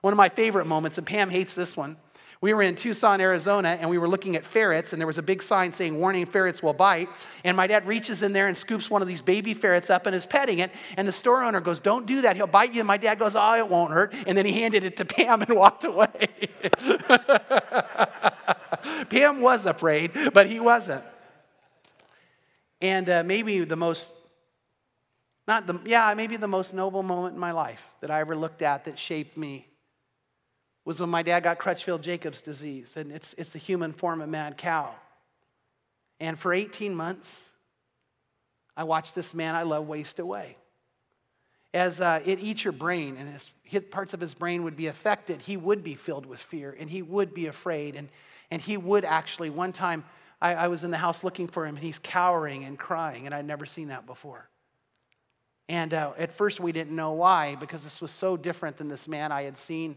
[0.00, 1.98] One of my favorite moments, and Pam hates this one.
[2.40, 5.22] We were in Tucson, Arizona, and we were looking at ferrets, and there was a
[5.22, 7.10] big sign saying, Warning, ferrets will bite.
[7.44, 10.16] And my dad reaches in there and scoops one of these baby ferrets up and
[10.16, 10.70] is petting it.
[10.96, 12.80] And the store owner goes, Don't do that, he'll bite you.
[12.80, 14.14] And my dad goes, Oh, it won't hurt.
[14.26, 16.08] And then he handed it to Pam and walked away.
[19.10, 21.04] Pam was afraid, but he wasn't.
[22.80, 24.10] And uh, maybe the most,
[25.48, 28.60] not the, yeah, maybe the most noble moment in my life that I ever looked
[28.60, 29.66] at that shaped me
[30.84, 34.28] was when my dad got Crutchfield Jacobs disease, and it's, it's the human form of
[34.28, 34.94] mad cow.
[36.20, 37.40] And for 18 months,
[38.76, 40.56] I watched this man I love waste away.
[41.72, 43.28] As uh, it eats your brain, and
[43.64, 46.90] his, parts of his brain would be affected, he would be filled with fear, and
[46.90, 48.08] he would be afraid, and,
[48.50, 50.04] and he would actually, one time,
[50.42, 53.34] I, I was in the house looking for him, and he's cowering and crying, and
[53.34, 54.48] I'd never seen that before.
[55.68, 59.06] And uh, at first, we didn't know why, because this was so different than this
[59.06, 59.96] man I had seen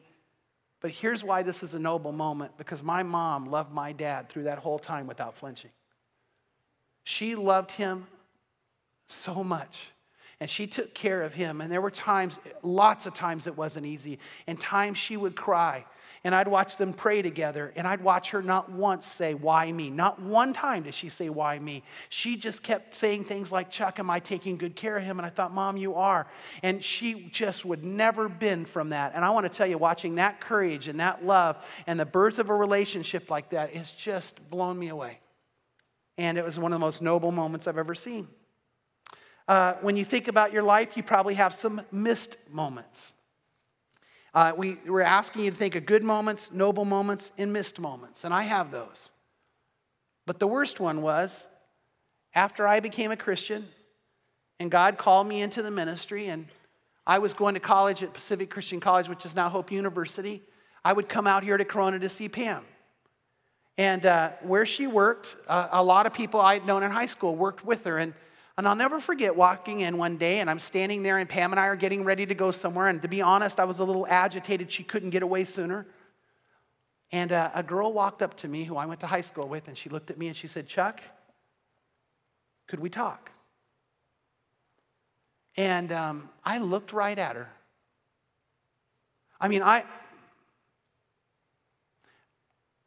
[0.82, 4.44] but here's why this is a noble moment because my mom loved my dad through
[4.44, 5.72] that whole time without flinching.
[7.04, 8.08] She loved him
[9.08, 9.90] so much.
[10.40, 11.62] And she took care of him.
[11.62, 14.18] And there were times, lots of times it wasn't easy.
[14.48, 15.86] And times she would cry
[16.24, 19.90] and I'd watch them pray together, and I'd watch her not once say, Why me?
[19.90, 21.84] Not one time did she say, Why me?
[22.10, 25.20] She just kept saying things like, Chuck, am I taking good care of him?
[25.20, 26.28] And I thought, Mom, you are.
[26.64, 29.14] And she just would never bend from that.
[29.16, 32.40] And I want to tell you, watching that courage and that love and the birth
[32.40, 35.20] of a relationship like that has just blown me away.
[36.18, 38.28] And it was one of the most noble moments I've ever seen.
[39.48, 43.14] Uh, when you think about your life, you probably have some missed moments.
[44.34, 48.24] Uh, we, we're asking you to think of good moments, noble moments, and missed moments,
[48.24, 49.12] and I have those.
[50.26, 51.48] But the worst one was
[52.34, 53.68] after I became a Christian
[54.62, 56.46] and God called me into the ministry, and
[57.08, 60.44] I was going to college at Pacific Christian College, which is now Hope University.
[60.86, 62.64] I would come out here to Corona to see Pam.
[63.80, 67.08] And uh, where she worked, uh, a lot of people I had known in high
[67.08, 67.98] school worked with her.
[67.98, 68.14] And
[68.58, 71.60] and I'll never forget walking in one day, and I'm standing there, and Pam and
[71.60, 72.88] I are getting ready to go somewhere.
[72.88, 74.72] And to be honest, I was a little agitated.
[74.72, 75.88] She couldn't get away sooner.
[77.12, 79.68] And uh, a girl walked up to me who I went to high school with,
[79.68, 81.02] and she looked at me and she said, Chuck,
[82.68, 83.32] could we talk?
[85.58, 87.50] And um, I looked right at her.
[89.40, 89.84] I mean, I,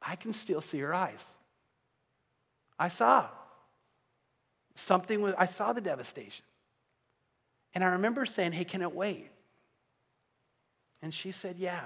[0.00, 1.24] I can still see her eyes.
[2.79, 3.29] I saw
[4.74, 6.44] something was, I saw the devastation.
[7.74, 9.30] And I remember saying, Hey, can it wait?
[11.02, 11.82] And she said, Yeah.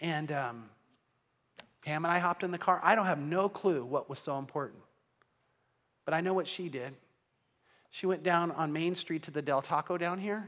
[0.00, 0.70] And um,
[1.84, 2.80] Pam and I hopped in the car.
[2.82, 4.82] I don't have no clue what was so important,
[6.04, 6.94] but I know what she did.
[7.90, 10.46] She went down on Main Street to the Del Taco down here,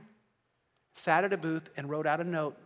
[0.94, 2.56] sat at a booth, and wrote out a note,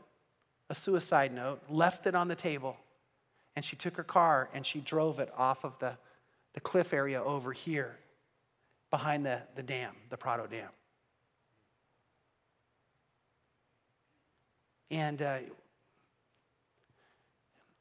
[0.68, 2.76] a suicide note, left it on the table,
[3.54, 5.96] and she took her car and she drove it off of the
[6.54, 7.96] the cliff area over here
[8.90, 10.68] behind the, the dam, the Prado Dam.
[14.90, 15.38] And uh,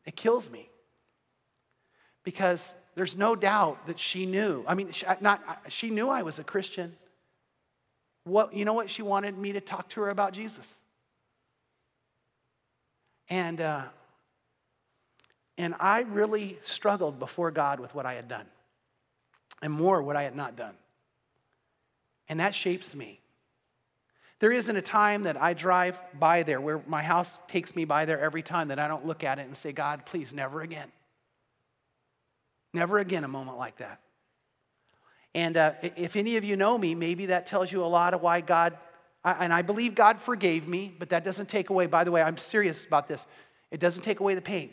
[0.05, 0.69] it kills me
[2.23, 4.63] because there's no doubt that she knew.
[4.67, 6.95] I mean, she, not, she knew I was a Christian.
[8.23, 8.89] What, you know what?
[8.89, 10.79] She wanted me to talk to her about Jesus.
[13.29, 13.83] And, uh,
[15.57, 18.45] and I really struggled before God with what I had done
[19.63, 20.76] and more what I had not done.
[22.28, 23.21] And that shapes me.
[24.39, 28.04] There isn't a time that I drive by there where my house takes me by
[28.04, 30.91] there every time that I don't look at it and say, God, please, never again.
[32.73, 34.02] Never again a moment like that.
[35.34, 38.21] And uh, if any of you know me, maybe that tells you a lot of
[38.21, 38.78] why God,
[39.23, 42.38] and I believe God forgave me, but that doesn't take away, by the way, I'm
[42.38, 43.26] serious about this,
[43.71, 44.71] it doesn't take away the pain.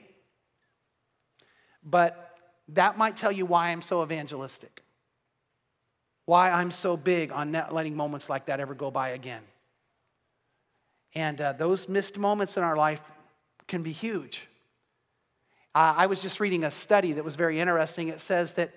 [1.85, 2.30] But
[2.74, 4.83] that might tell you why I'm so evangelistic,
[6.26, 9.42] why I'm so big on not letting moments like that ever go by again.
[11.14, 13.02] And uh, those missed moments in our life
[13.66, 14.48] can be huge.
[15.74, 18.09] Uh, I was just reading a study that was very interesting.
[18.09, 18.70] It says that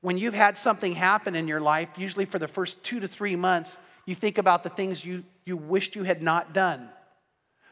[0.00, 3.36] when you've had something happen in your life, usually for the first two to three
[3.36, 6.88] months, you think about the things you, you wished you had not done.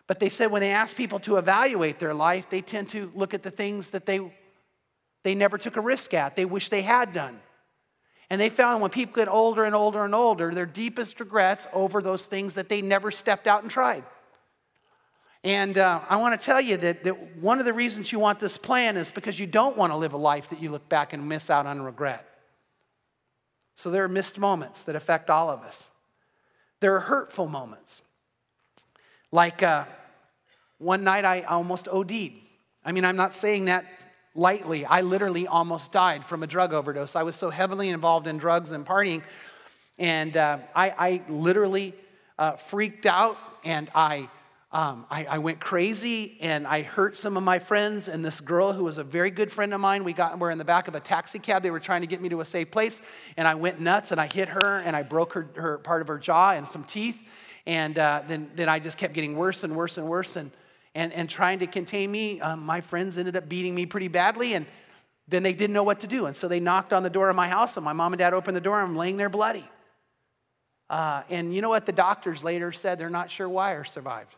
[0.06, 3.34] But they said when they ask people to evaluate their life, they tend to look
[3.34, 4.32] at the things that they
[5.24, 7.40] they never took a risk at, they wish they had done.
[8.30, 12.00] And they found when people get older and older and older, their deepest regrets over
[12.00, 14.04] those things that they never stepped out and tried.
[15.42, 18.40] And uh, I want to tell you that, that one of the reasons you want
[18.40, 21.12] this plan is because you don't want to live a life that you look back
[21.12, 22.26] and miss out on regret.
[23.74, 25.90] So there are missed moments that affect all of us.
[26.80, 28.02] There are hurtful moments.
[29.32, 29.84] Like uh,
[30.78, 32.32] one night I almost OD'd.
[32.84, 33.84] I mean, I'm not saying that
[34.34, 34.84] lightly.
[34.84, 37.16] I literally almost died from a drug overdose.
[37.16, 39.22] I was so heavily involved in drugs and partying,
[39.98, 41.94] and uh, I, I, literally
[42.38, 44.28] uh, freaked out and I
[44.72, 48.08] um, I, I, went crazy and I hurt some of my friends.
[48.08, 50.58] And this girl, who was a very good friend of mine, we got were in
[50.58, 51.62] the back of a taxi cab.
[51.62, 53.00] They were trying to get me to a safe place,
[53.36, 56.08] and I went nuts and I hit her and I broke her, her part of
[56.08, 57.20] her jaw and some teeth.
[57.66, 60.34] And uh, then, then I just kept getting worse and worse and worse.
[60.34, 60.50] And,
[60.94, 64.54] and, and trying to contain me, um, my friends ended up beating me pretty badly.
[64.54, 64.66] And
[65.26, 66.26] then they didn't know what to do.
[66.26, 68.34] And so they knocked on the door of my house, and my mom and dad
[68.34, 69.68] opened the door, and I'm laying there bloody.
[70.90, 71.86] Uh, and you know what?
[71.86, 74.34] The doctors later said they're not sure why I survived.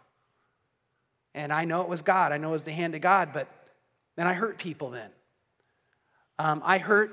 [1.35, 2.33] And I know it was God.
[2.33, 3.49] I know it was the hand of God, but
[4.16, 5.11] then I hurt people then.
[6.38, 7.12] Um, I hurt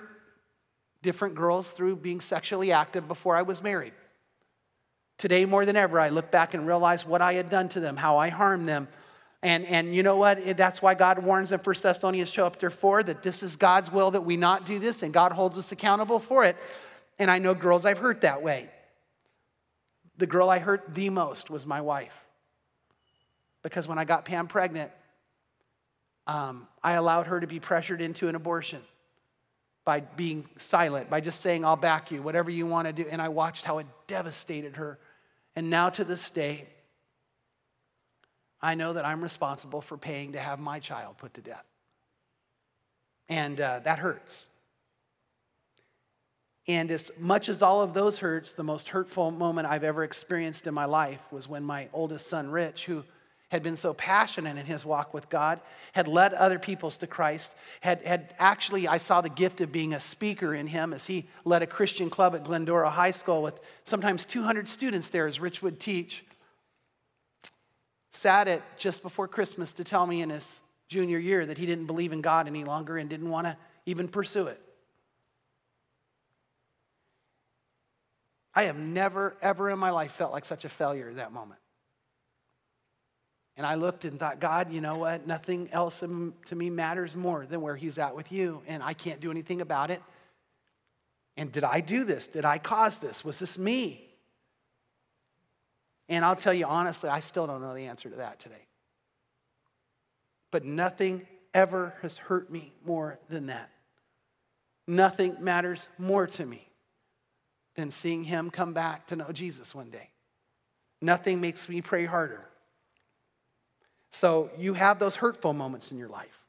[1.01, 3.93] different girls through being sexually active before I was married.
[5.17, 7.97] Today, more than ever, I look back and realize what I had done to them,
[7.97, 8.87] how I harmed them.
[9.43, 10.55] And, and you know what?
[10.55, 14.21] That's why God warns in 1 Thessalonians chapter 4 that this is God's will that
[14.21, 16.55] we not do this, and God holds us accountable for it.
[17.19, 18.69] And I know girls I've hurt that way.
[20.17, 22.13] The girl I hurt the most was my wife
[23.63, 24.91] because when I got Pam pregnant,
[26.25, 28.81] um, I allowed her to be pressured into an abortion
[29.83, 33.05] by being silent, by just saying, I'll back you, whatever you want to do.
[33.09, 34.99] And I watched how it devastated her.
[35.55, 36.67] And now to this day,
[38.63, 41.65] I know that I'm responsible for paying to have my child put to death.
[43.27, 44.47] And uh, that hurts.
[46.67, 50.65] And as much as all of those hurts, the most hurtful moment I've ever experienced
[50.65, 53.03] in my life was when my oldest son, Rich, who
[53.49, 55.59] had been so passionate in his walk with God,
[55.91, 59.93] had led other peoples to Christ, had, had actually, I saw the gift of being
[59.93, 63.59] a speaker in him as he led a Christian club at Glendora High School with
[63.83, 66.23] sometimes 200 students there as Rich would teach.
[68.13, 71.87] Sat at just before Christmas to tell me in his junior year that he didn't
[71.87, 74.61] believe in God any longer and didn't want to even pursue it.
[78.55, 81.59] I have never, ever in my life felt like such a failure at that moment.
[83.55, 85.27] And I looked and thought, God, you know what?
[85.27, 89.19] Nothing else to me matters more than where He's at with you, and I can't
[89.19, 90.01] do anything about it.
[91.37, 92.27] And did I do this?
[92.27, 93.23] Did I cause this?
[93.23, 94.12] Was this me?
[96.09, 98.67] And I'll tell you honestly, I still don't know the answer to that today.
[100.51, 103.69] But nothing ever has hurt me more than that.
[104.87, 106.67] Nothing matters more to me
[107.75, 110.09] than seeing him come back to know Jesus one day.
[111.01, 112.45] Nothing makes me pray harder.
[114.11, 116.42] So you have those hurtful moments in your life.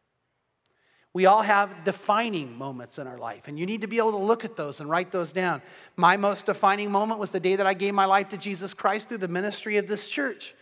[1.14, 4.18] We all have defining moments in our life, and you need to be able to
[4.18, 5.62] look at those and write those down.
[5.96, 9.09] My most defining moment was the day that I gave my life to Jesus Christ
[9.09, 10.55] through the ministry of this church.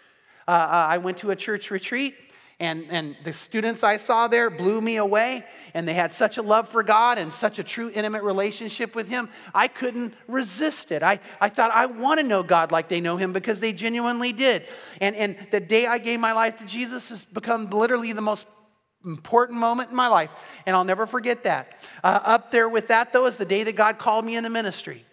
[0.47, 2.15] Uh, uh I went to a church retreat
[2.63, 6.43] and, and the students I saw there blew me away, and they had such a
[6.43, 9.31] love for God and such a true intimate relationship with Him.
[9.53, 11.03] I couldn't resist it.
[11.03, 14.33] I, I thought, I want to know God like they know Him because they genuinely
[14.33, 14.69] did.
[15.01, 18.47] And, and the day I gave my life to Jesus has become literally the most
[19.05, 20.31] important moment in my life,
[20.67, 21.79] and I'll never forget that.
[22.03, 24.51] Uh, up there with that, though, is the day that God called me in the
[24.51, 25.05] ministry.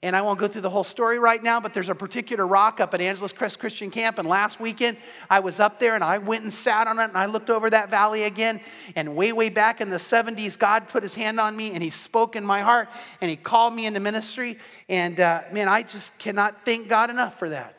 [0.00, 2.78] And I won't go through the whole story right now, but there's a particular rock
[2.78, 4.18] up at Angeles Crest Christian Camp.
[4.18, 4.96] And last weekend,
[5.28, 7.68] I was up there and I went and sat on it and I looked over
[7.70, 8.60] that valley again.
[8.94, 11.90] And way, way back in the 70s, God put his hand on me and he
[11.90, 12.88] spoke in my heart
[13.20, 14.58] and he called me into ministry.
[14.88, 17.77] And uh, man, I just cannot thank God enough for that.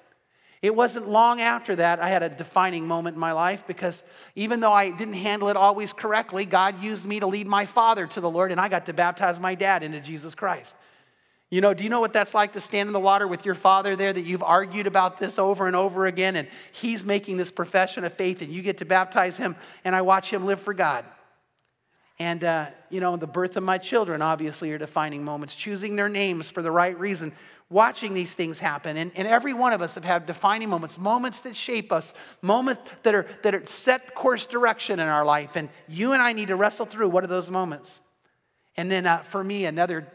[0.61, 4.03] It wasn't long after that I had a defining moment in my life because
[4.35, 8.05] even though I didn't handle it always correctly, God used me to lead my father
[8.07, 10.75] to the Lord and I got to baptize my dad into Jesus Christ.
[11.49, 13.55] You know, do you know what that's like to stand in the water with your
[13.55, 17.51] father there that you've argued about this over and over again and he's making this
[17.51, 20.73] profession of faith and you get to baptize him and I watch him live for
[20.73, 21.05] God?
[22.19, 26.09] And, uh, you know, the birth of my children obviously are defining moments, choosing their
[26.09, 27.31] names for the right reason,
[27.69, 28.97] watching these things happen.
[28.97, 32.81] And, and every one of us have had defining moments, moments that shape us, moments
[33.03, 35.55] that are, that are set course direction in our life.
[35.55, 37.99] And you and I need to wrestle through what are those moments.
[38.77, 40.07] And then uh, for me, another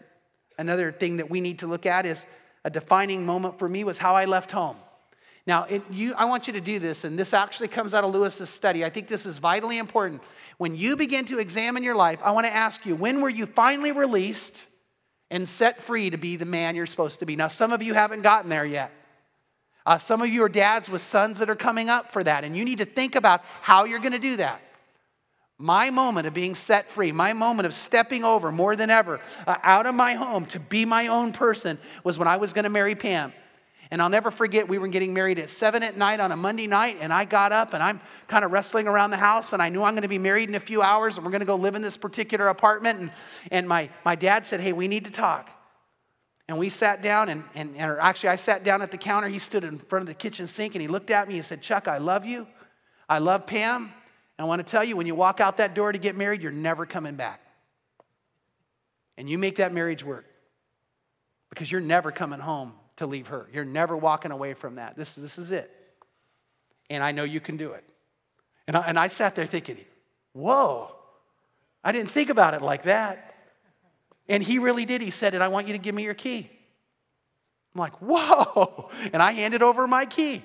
[0.59, 2.27] Another thing that we need to look at is
[2.65, 4.77] a defining moment for me was how I left home.
[5.47, 8.15] Now, it, you, I want you to do this, and this actually comes out of
[8.15, 8.85] Lewis's study.
[8.85, 10.23] I think this is vitally important.
[10.57, 13.47] When you begin to examine your life, I want to ask you when were you
[13.47, 14.67] finally released
[15.35, 17.37] and set free to be the man you're supposed to be?
[17.37, 18.93] Now, some of you haven't gotten there yet.
[19.85, 22.57] Uh, some of you are dads with sons that are coming up for that, and
[22.57, 24.61] you need to think about how you're going to do that.
[25.59, 29.57] My moment of being set free, my moment of stepping over more than ever uh,
[29.63, 32.71] out of my home to be my own person was when I was going to
[32.71, 33.33] marry Pam.
[33.95, 36.67] And I'll never forget, we were getting married at seven at night on a Monday
[36.67, 39.69] night, and I got up and I'm kind of wrestling around the house, and I
[39.69, 41.55] knew I'm going to be married in a few hours, and we're going to go
[41.55, 42.99] live in this particular apartment.
[42.99, 43.13] And,
[43.53, 45.49] and my, my dad said, Hey, we need to talk.
[46.49, 49.29] And we sat down, and, and, and actually, I sat down at the counter.
[49.29, 51.63] He stood in front of the kitchen sink, and he looked at me and said,
[51.63, 52.49] Chuck, I love you.
[53.09, 53.93] I love Pam.
[54.41, 56.51] I want to tell you, when you walk out that door to get married, you're
[56.51, 57.41] never coming back.
[59.17, 60.25] And you make that marriage work
[61.49, 63.49] because you're never coming home to leave her.
[63.53, 64.97] You're never walking away from that.
[64.97, 65.71] This, this is it.
[66.91, 67.85] And I know you can do it.
[68.67, 69.79] And I, and I sat there thinking,
[70.33, 70.95] whoa,
[71.83, 73.35] I didn't think about it like that.
[74.29, 75.01] And he really did.
[75.01, 76.49] He said, and I want you to give me your key.
[77.75, 78.91] I'm like, whoa.
[79.13, 80.43] And I handed over my key.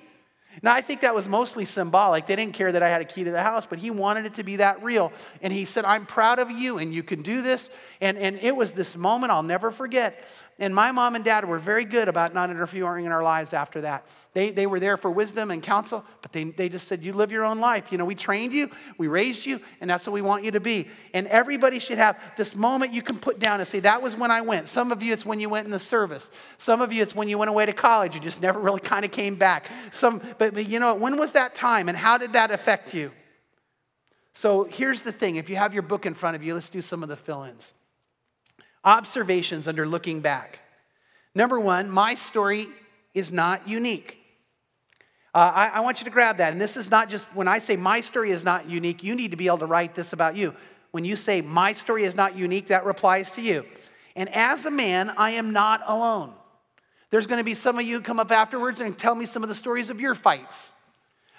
[0.61, 2.25] Now, I think that was mostly symbolic.
[2.25, 4.33] They didn't care that I had a key to the house, but he wanted it
[4.35, 5.13] to be that real.
[5.41, 7.69] And he said, I'm proud of you, and you can do this.
[8.01, 10.21] And, and it was this moment I'll never forget.
[10.59, 13.79] And my mom and dad were very good about not interfering in our lives after
[13.81, 14.05] that.
[14.33, 17.31] They, they were there for wisdom and counsel, but they, they just said, You live
[17.31, 17.93] your own life.
[17.93, 20.59] You know, we trained you, we raised you, and that's what we want you to
[20.59, 20.89] be.
[21.13, 24.31] And everybody should have this moment you can put down and say, That was when
[24.31, 24.67] I went.
[24.67, 26.29] Some of you, it's when you went in the service.
[26.57, 28.13] Some of you, it's when you went away to college.
[28.13, 29.65] You just never really kind of came back.
[29.91, 33.11] Some, but, but you know, when was that time and how did that affect you?
[34.33, 36.81] So here's the thing if you have your book in front of you, let's do
[36.81, 37.73] some of the fill ins.
[38.83, 40.59] Observations under looking back.
[41.35, 42.67] Number one, my story
[43.13, 44.17] is not unique.
[45.33, 46.51] Uh, I, I want you to grab that.
[46.51, 49.31] And this is not just, when I say my story is not unique, you need
[49.31, 50.55] to be able to write this about you.
[50.91, 53.63] When you say my story is not unique, that replies to you.
[54.15, 56.33] And as a man, I am not alone.
[57.11, 59.49] There's going to be some of you come up afterwards and tell me some of
[59.49, 60.73] the stories of your fights.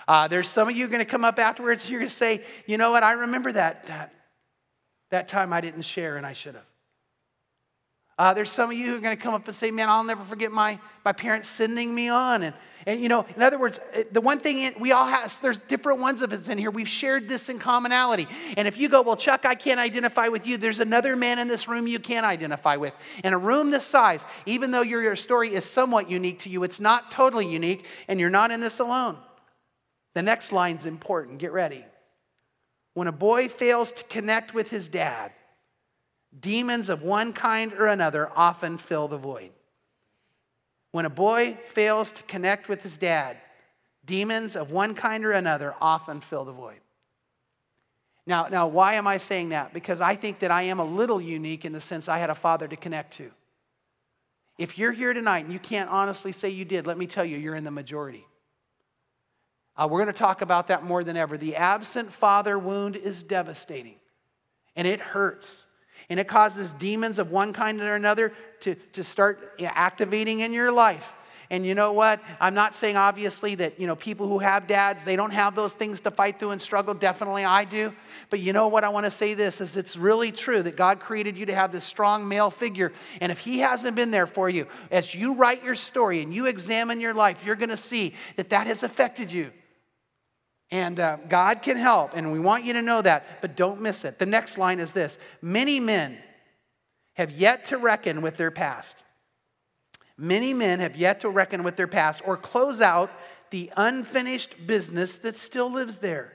[0.07, 2.79] Uh, there's some of you going to come up afterwards you're going to say, you
[2.79, 4.15] know what, I remember that, that,
[5.11, 6.70] that time I didn't share and I should have.
[8.21, 10.05] Uh, there's some of you who are going to come up and say, Man, I'll
[10.05, 12.43] never forget my, my parents sending me on.
[12.43, 12.55] And,
[12.85, 13.81] and, you know, in other words,
[14.13, 16.71] the one thing we all have, there's different ones of us in here.
[16.71, 18.29] We've shared this in commonality.
[18.59, 21.49] And if you go, Well, Chuck, I can't identify with you, there's another man in
[21.49, 22.93] this room you can't identify with.
[23.25, 26.63] In a room this size, even though your, your story is somewhat unique to you,
[26.63, 29.17] it's not totally unique, and you're not in this alone.
[30.13, 31.39] The next line's important.
[31.39, 31.87] Get ready.
[32.93, 35.33] When a boy fails to connect with his dad,
[36.39, 39.51] Demons of one kind or another often fill the void.
[40.93, 43.37] When a boy fails to connect with his dad,
[44.05, 46.81] demons of one kind or another often fill the void.
[48.27, 49.73] Now, now, why am I saying that?
[49.73, 52.35] Because I think that I am a little unique in the sense I had a
[52.35, 53.31] father to connect to.
[54.59, 57.39] If you're here tonight and you can't honestly say you did, let me tell you,
[57.39, 58.27] you're in the majority.
[59.77, 61.39] Uh, we're going to talk about that more than ever.
[61.39, 63.97] The absent father wound is devastating,
[64.77, 65.67] and it hurts
[66.11, 70.71] and it causes demons of one kind or another to, to start activating in your
[70.71, 71.13] life.
[71.53, 72.21] And you know what?
[72.41, 75.73] I'm not saying obviously that, you know, people who have dads, they don't have those
[75.73, 76.95] things to fight through and struggle.
[76.95, 77.93] Definitely I do.
[78.29, 78.85] But you know what?
[78.85, 81.73] I want to say this is it's really true that God created you to have
[81.73, 82.93] this strong male figure.
[83.21, 86.47] And if he hasn't been there for you, as you write your story and you
[86.47, 89.51] examine your life, you're going to see that that has affected you.
[90.71, 94.05] And uh, God can help, and we want you to know that, but don't miss
[94.05, 94.19] it.
[94.21, 96.17] The next line is this Many men
[97.15, 99.03] have yet to reckon with their past.
[100.17, 103.11] Many men have yet to reckon with their past or close out
[103.51, 106.35] the unfinished business that still lives there.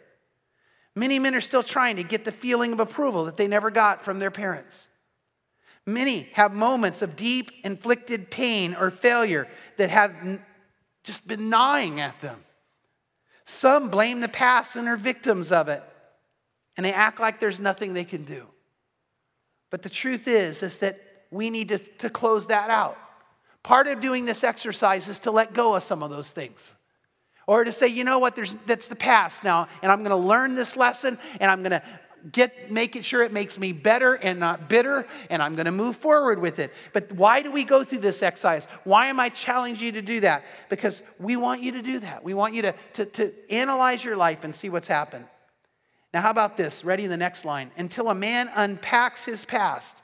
[0.95, 4.03] Many men are still trying to get the feeling of approval that they never got
[4.03, 4.89] from their parents.
[5.85, 10.39] Many have moments of deep inflicted pain or failure that have
[11.03, 12.43] just been gnawing at them.
[13.45, 15.83] Some blame the past and are victims of it,
[16.77, 18.45] and they act like there's nothing they can do.
[19.69, 20.99] But the truth is, is that
[21.31, 22.97] we need to, to close that out.
[23.63, 26.73] Part of doing this exercise is to let go of some of those things.
[27.47, 30.55] Or to say, you know what, there's, that's the past now, and I'm gonna learn
[30.55, 31.83] this lesson, and I'm gonna
[32.31, 35.95] get making sure it makes me better and not bitter and i'm going to move
[35.95, 36.73] forward with it.
[36.93, 38.67] But why do we go through this exercise?
[38.83, 40.43] Why am i challenging you to do that?
[40.69, 42.23] Because we want you to do that.
[42.23, 45.25] We want you to, to, to analyze your life and see what's happened.
[46.13, 46.83] Now how about this?
[46.83, 47.71] Ready the next line.
[47.77, 50.01] Until a man unpacks his past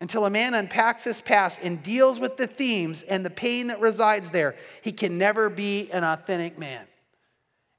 [0.00, 3.78] until a man unpacks his past and deals with the themes and the pain that
[3.78, 6.84] resides there he can never be an authentic man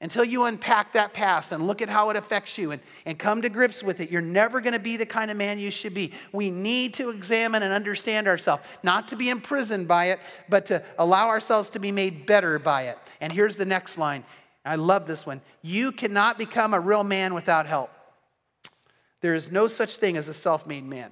[0.03, 3.41] until you unpack that past and look at how it affects you and, and come
[3.41, 5.93] to grips with it, you're never going to be the kind of man you should
[5.93, 6.11] be.
[6.33, 10.83] We need to examine and understand ourselves, not to be imprisoned by it, but to
[10.99, 12.97] allow ourselves to be made better by it.
[13.21, 14.25] And here's the next line.
[14.65, 15.39] I love this one.
[15.61, 17.89] You cannot become a real man without help.
[19.21, 21.11] There is no such thing as a self made man.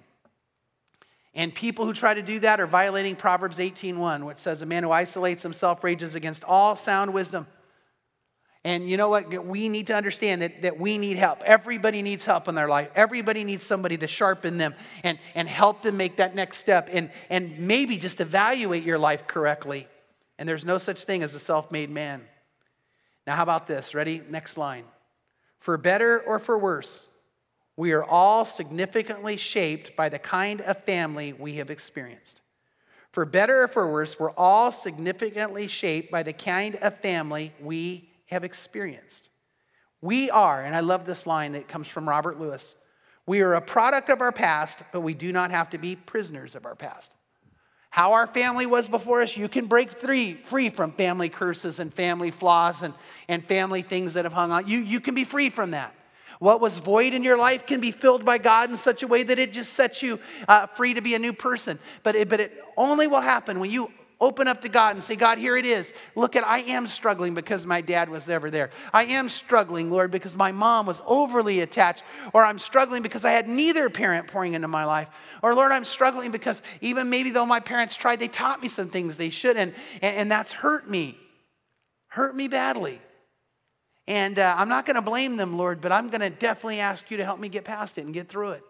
[1.33, 4.83] And people who try to do that are violating Proverbs 18:1, which says, A man
[4.83, 7.47] who isolates himself rages against all sound wisdom.
[8.63, 9.45] And you know what?
[9.45, 11.41] We need to understand that, that we need help.
[11.43, 12.89] Everybody needs help in their life.
[12.95, 17.09] Everybody needs somebody to sharpen them and, and help them make that next step and,
[17.31, 19.87] and maybe just evaluate your life correctly.
[20.37, 22.21] And there's no such thing as a self made man.
[23.25, 23.95] Now, how about this?
[23.95, 24.21] Ready?
[24.29, 24.85] Next line.
[25.59, 27.07] For better or for worse,
[27.75, 32.41] we are all significantly shaped by the kind of family we have experienced.
[33.11, 38.10] For better or for worse, we're all significantly shaped by the kind of family we
[38.31, 39.29] have experienced.
[40.01, 42.75] We are, and I love this line that comes from Robert Lewis
[43.25, 46.55] we are a product of our past, but we do not have to be prisoners
[46.55, 47.11] of our past.
[47.89, 51.93] How our family was before us, you can break free, free from family curses and
[51.93, 52.93] family flaws and,
[53.27, 54.67] and family things that have hung on.
[54.67, 55.93] You, you can be free from that.
[56.39, 59.23] What was void in your life can be filled by God in such a way
[59.23, 61.77] that it just sets you uh, free to be a new person.
[62.01, 65.15] But it, but it only will happen when you Open up to God and say,
[65.15, 65.93] God, here it is.
[66.15, 68.69] Look at, I am struggling because my dad was never there.
[68.93, 72.03] I am struggling, Lord, because my mom was overly attached.
[72.31, 75.07] Or I'm struggling because I had neither parent pouring into my life.
[75.41, 78.89] Or, Lord, I'm struggling because even maybe though my parents tried, they taught me some
[78.89, 79.73] things they shouldn't.
[80.03, 81.17] And, and that's hurt me,
[82.05, 83.01] hurt me badly.
[84.07, 87.09] And uh, I'm not going to blame them, Lord, but I'm going to definitely ask
[87.09, 88.63] you to help me get past it and get through it.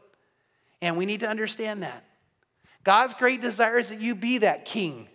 [0.82, 2.06] And we need to understand that.
[2.86, 5.10] God's great desire is that you be that king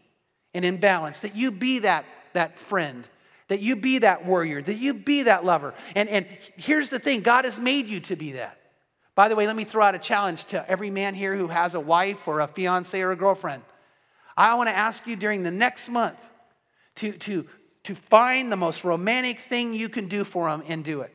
[0.57, 3.05] and in balance, that you be that, that friend,
[3.49, 5.75] that you be that warrior, that you be that lover.
[5.95, 6.27] And, and
[6.57, 8.59] here's the thing God has made you to be that.
[9.15, 11.75] By the way, let me throw out a challenge to every man here who has
[11.75, 13.63] a wife or a fiance or a girlfriend.
[14.37, 16.19] I want to ask you during the next month
[16.97, 17.47] to, to,
[17.85, 21.13] to find the most romantic thing you can do for them and do it.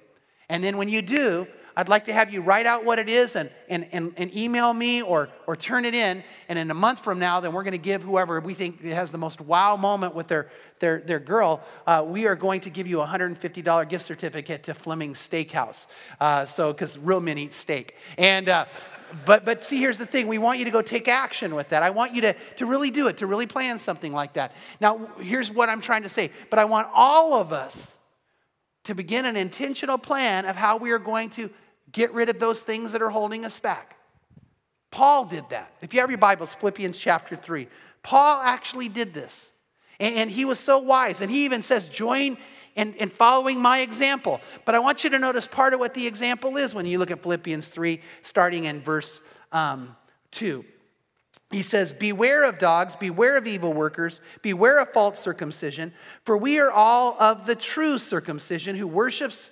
[0.49, 1.47] And then when you do,
[1.81, 4.71] I'd like to have you write out what it is and, and, and, and email
[4.71, 6.23] me or, or turn it in.
[6.47, 9.09] And in a month from now, then we're going to give whoever we think has
[9.09, 12.85] the most wow moment with their, their, their girl, uh, we are going to give
[12.85, 15.87] you a $150 gift certificate to Fleming Steakhouse.
[16.19, 17.95] Uh, so, because real men eat steak.
[18.15, 18.65] And, uh,
[19.25, 20.27] but, but see, here's the thing.
[20.27, 21.81] We want you to go take action with that.
[21.81, 24.53] I want you to, to really do it, to really plan something like that.
[24.79, 26.29] Now, here's what I'm trying to say.
[26.51, 27.97] But I want all of us
[28.83, 31.49] to begin an intentional plan of how we are going to
[31.91, 33.95] get rid of those things that are holding us back.
[34.91, 35.73] Paul did that.
[35.81, 37.67] If you have your Bibles, Philippians chapter 3,
[38.03, 39.51] Paul actually did this.
[39.99, 41.21] And, he was so wise.
[41.21, 42.37] And he even says, join
[42.75, 44.41] in, in following my example.
[44.65, 47.11] But I want you to notice part of what the example is when you look
[47.11, 49.21] at Philippians 3, starting in verse
[49.51, 49.95] um,
[50.31, 50.65] 2
[51.51, 56.59] he says, Beware of dogs, beware of evil workers, beware of false circumcision, for we
[56.59, 59.51] are all of the true circumcision who worships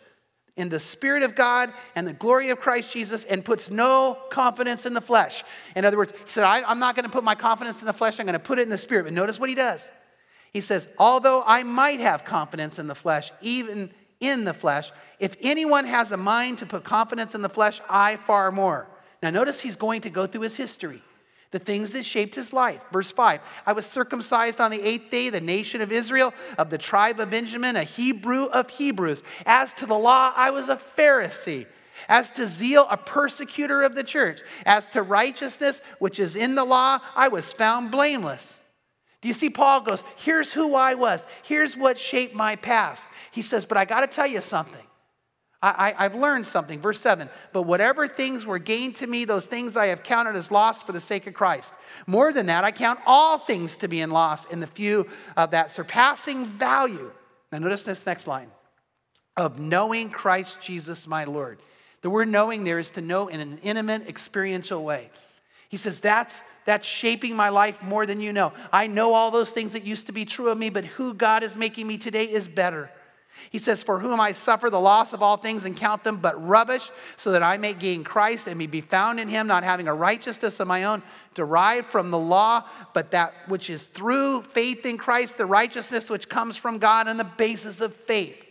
[0.59, 4.85] in the Spirit of God and the glory of Christ Jesus and puts no confidence
[4.85, 5.43] in the flesh.
[5.75, 7.93] In other words, he said, I, am not going to put my confidence in the
[7.93, 9.03] flesh, I'm going to put it in the Spirit.
[9.05, 9.89] But notice what he does.
[10.51, 15.35] He says, Although I might have confidence in the flesh, even in the flesh, if
[15.41, 18.87] anyone has a mind to put confidence in the flesh, I far more.
[19.23, 21.01] Now, notice he's going to go through his history
[21.51, 22.81] the things that shaped his life.
[22.91, 26.77] Verse 5 I was circumcised on the eighth day, the nation of Israel, of the
[26.77, 29.23] tribe of Benjamin, a Hebrew of Hebrews.
[29.45, 31.65] As to the law, I was a Pharisee.
[32.07, 34.41] As to zeal, a persecutor of the church.
[34.65, 38.59] As to righteousness, which is in the law, I was found blameless.
[39.21, 39.49] Do you see?
[39.49, 41.27] Paul goes, Here's who I was.
[41.43, 43.05] Here's what shaped my past.
[43.31, 44.81] He says, But I got to tell you something.
[45.61, 46.79] I, have learned something.
[46.79, 50.51] Verse 7 But whatever things were gained to me, those things I have counted as
[50.51, 51.73] loss for the sake of Christ.
[52.07, 55.51] More than that, I count all things to be in loss in the view of
[55.51, 57.11] that surpassing value.
[57.51, 58.51] Now, notice this next line
[59.35, 61.59] of knowing Christ Jesus my Lord.
[62.01, 65.09] The word knowing there is to know in an intimate, experiential way.
[65.67, 68.53] He says, That's, that's shaping my life more than you know.
[68.71, 71.43] I know all those things that used to be true of me, but who God
[71.43, 72.89] is making me today is better.
[73.49, 76.47] He says, For whom I suffer the loss of all things and count them but
[76.47, 79.87] rubbish, so that I may gain Christ and may be found in him, not having
[79.87, 81.01] a righteousness of my own
[81.33, 86.27] derived from the law, but that which is through faith in Christ, the righteousness which
[86.27, 88.43] comes from God on the basis of faith,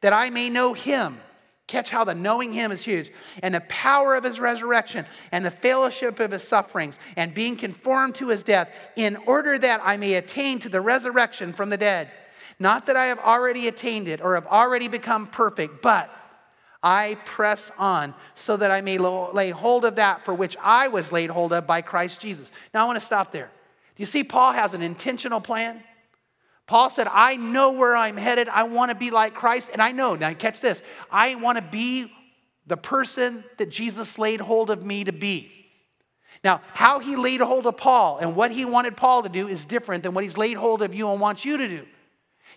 [0.00, 1.20] that I may know him.
[1.66, 3.10] Catch how the knowing him is huge,
[3.42, 8.14] and the power of his resurrection, and the fellowship of his sufferings, and being conformed
[8.16, 12.10] to his death, in order that I may attain to the resurrection from the dead.
[12.58, 16.10] Not that I have already attained it or have already become perfect, but
[16.82, 21.10] I press on so that I may lay hold of that for which I was
[21.10, 22.52] laid hold of by Christ Jesus.
[22.72, 23.50] Now I want to stop there.
[23.96, 25.82] Do you see Paul has an intentional plan?
[26.66, 28.48] Paul said, I know where I'm headed.
[28.48, 29.70] I want to be like Christ.
[29.72, 32.10] And I know, now catch this, I want to be
[32.66, 35.50] the person that Jesus laid hold of me to be.
[36.42, 39.64] Now, how he laid hold of Paul and what he wanted Paul to do is
[39.64, 41.86] different than what he's laid hold of you and wants you to do.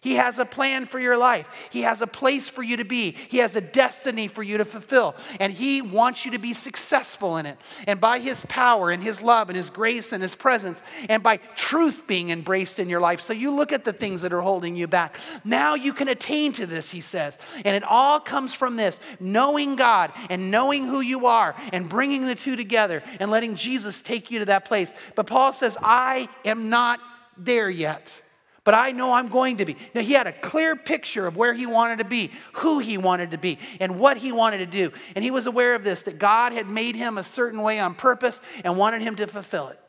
[0.02, 1.48] He has a plan for your life.
[1.72, 3.12] He has a place for you to be.
[3.12, 5.16] He has a destiny for you to fulfill.
[5.40, 7.58] And He wants you to be successful in it.
[7.88, 11.38] And by His power and His love and His grace and His presence, and by
[11.56, 13.22] truth being embraced in your life.
[13.22, 15.18] So you look at the things that are holding you back.
[15.44, 17.38] Now you can attain to this, He says.
[17.66, 22.26] And it all comes from this knowing God and knowing who you are and bringing
[22.26, 24.94] the two together and letting Jesus take you to that place.
[25.16, 27.00] But Paul says, I am not
[27.38, 28.22] there yet
[28.68, 29.78] but I know I'm going to be.
[29.96, 33.32] Now, he had a clear picture of where he wanted to be, who he wanted
[33.32, 34.92] to be, and what he wanted to do.
[35.16, 37.96] And he was aware of this that God had made him a certain way on
[37.96, 39.80] purpose and wanted him to fulfill it.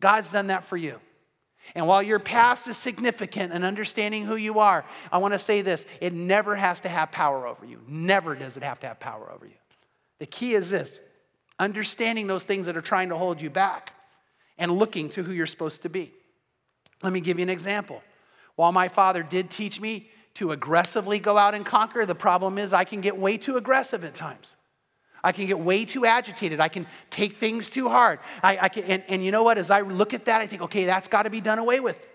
[0.00, 1.00] God's done that for you.
[1.74, 5.60] And while your past is significant and understanding who you are, I want to say
[5.60, 7.78] this it never has to have power over you.
[7.86, 9.58] Never does it have to have power over you.
[10.18, 10.98] The key is this
[11.58, 13.92] understanding those things that are trying to hold you back
[14.56, 16.14] and looking to who you're supposed to be.
[17.02, 18.02] Let me give you an example.
[18.56, 22.72] While my father did teach me to aggressively go out and conquer, the problem is
[22.72, 24.56] I can get way too aggressive at times.
[25.24, 26.60] I can get way too agitated.
[26.60, 28.18] I can take things too hard.
[28.42, 29.56] I, I can, and, and you know what?
[29.56, 32.08] As I look at that, I think, okay, that's got to be done away with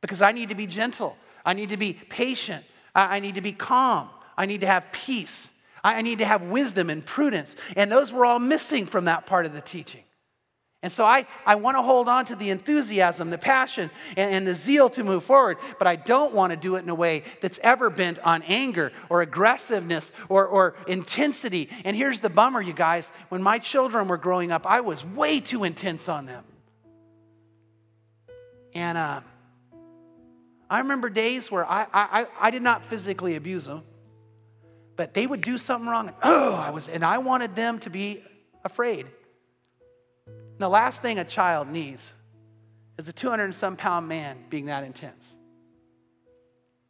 [0.00, 1.16] because I need to be gentle.
[1.44, 2.64] I need to be patient.
[2.94, 4.08] I, I need to be calm.
[4.36, 5.50] I need to have peace.
[5.82, 7.56] I, I need to have wisdom and prudence.
[7.74, 10.02] And those were all missing from that part of the teaching.
[10.82, 14.46] And so I, I want to hold on to the enthusiasm, the passion, and, and,
[14.46, 17.24] the zeal to move forward, but I don't want to do it in a way
[17.40, 21.70] that's ever bent on anger or aggressiveness or, or intensity.
[21.84, 23.10] And here's the bummer, you guys.
[23.30, 26.44] When my children were growing up, I was way too intense on them.
[28.74, 29.22] And uh,
[30.68, 33.82] I remember days where I, I, I did not physically abuse them,
[34.94, 36.08] but they would do something wrong.
[36.08, 38.22] And, oh, I was, and I wanted them to be
[38.62, 39.06] afraid.
[40.58, 42.12] The last thing a child needs
[42.98, 45.34] is a 200 and some pound man being that intense.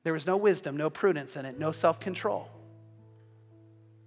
[0.04, 2.48] There was no wisdom, no prudence in it, no self control.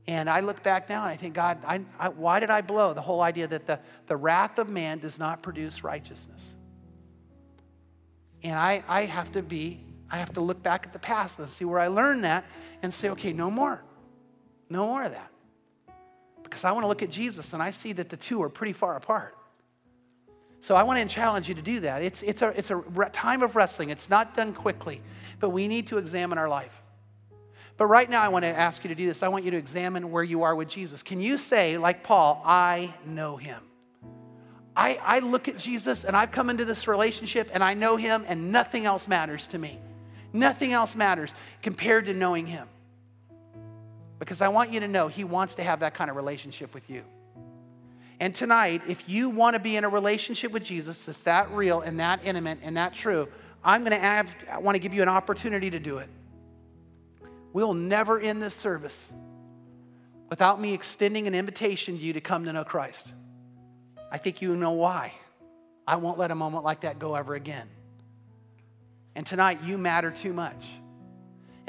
[0.07, 2.93] And I look back now and I think, God, I, I, why did I blow
[2.93, 6.55] the whole idea that the, the wrath of man does not produce righteousness?
[8.41, 11.49] And I, I have to be, I have to look back at the past and
[11.49, 12.45] see where I learned that
[12.82, 13.84] and say, okay, no more.
[14.70, 15.32] No more of that.
[16.43, 18.74] Because I want to look at Jesus and I see that the two are pretty
[18.74, 19.36] far apart.
[20.62, 22.01] So I want to challenge you to do that.
[22.01, 22.82] It's, it's, a, it's a
[23.14, 23.89] time of wrestling.
[23.89, 25.01] It's not done quickly,
[25.39, 26.82] but we need to examine our life.
[27.78, 29.24] But right now, I want to ask you to do this.
[29.24, 31.01] I want you to examine where you are with Jesus.
[31.01, 33.64] Can you say, like Paul, I know him?
[34.76, 38.26] I, I look at Jesus and I've come into this relationship and I know him
[38.28, 39.80] and nothing else matters to me.
[40.34, 42.68] Nothing else matters compared to knowing him.
[44.20, 46.89] Because I want you to know he wants to have that kind of relationship with
[46.89, 47.03] you.
[48.20, 51.82] And tonight, if you want to be in a relationship with Jesus that's that real
[51.82, 53.30] and that intimate and that true,
[53.63, 56.09] I'm going to have, I want to give you an opportunity to do it.
[57.53, 59.11] We'll never end this service
[60.30, 63.13] without me extending an invitation to you to come to know Christ.
[64.11, 65.13] I think you know why.
[65.88, 67.67] I won't let a moment like that go ever again.
[69.15, 70.67] And tonight, you matter too much.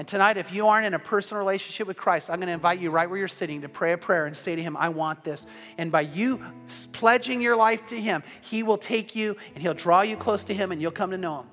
[0.00, 2.80] And tonight, if you aren't in a personal relationship with Christ, I'm going to invite
[2.80, 5.24] you right where you're sitting to pray a prayer and say to Him, I want
[5.24, 5.44] this.
[5.76, 6.42] And by you
[6.92, 10.54] pledging your life to Him, He will take you and He'll draw you close to
[10.54, 11.46] Him and you'll come to know Him.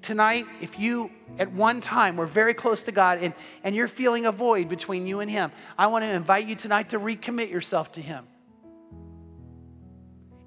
[0.00, 4.26] Tonight, if you at one time were very close to God and, and you're feeling
[4.26, 7.90] a void between you and Him, I want to invite you tonight to recommit yourself
[7.92, 8.28] to Him.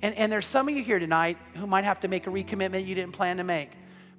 [0.02, 2.88] And, and there's some of you here tonight who might have to make a recommitment
[2.88, 3.72] you didn't plan to make.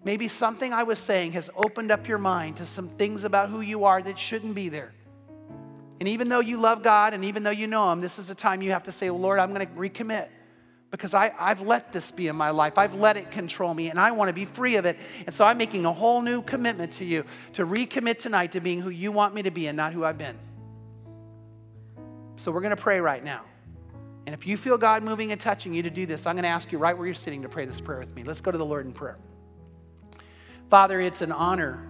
[0.05, 3.61] Maybe something I was saying has opened up your mind to some things about who
[3.61, 4.93] you are that shouldn't be there.
[6.01, 8.35] And even though you love God and even though you know Him, this is a
[8.35, 10.29] time you have to say, well, Lord, I'm going to recommit
[10.91, 12.79] because I, I've let this be in my life.
[12.79, 14.97] I've let it control me and I want to be free of it.
[15.27, 17.25] And so I'm making a whole new commitment to you
[17.55, 20.19] to recommit tonight to being who you want me to be and not who I've
[20.19, 20.39] been.
[22.37, 23.43] So we're going to pray right now.
[24.27, 26.49] And if you feel God moving and touching you to do this, I'm going to
[26.49, 28.23] ask you right where you're sitting to pray this prayer with me.
[28.23, 29.19] Let's go to the Lord in prayer.
[30.71, 31.83] Father, it's an honor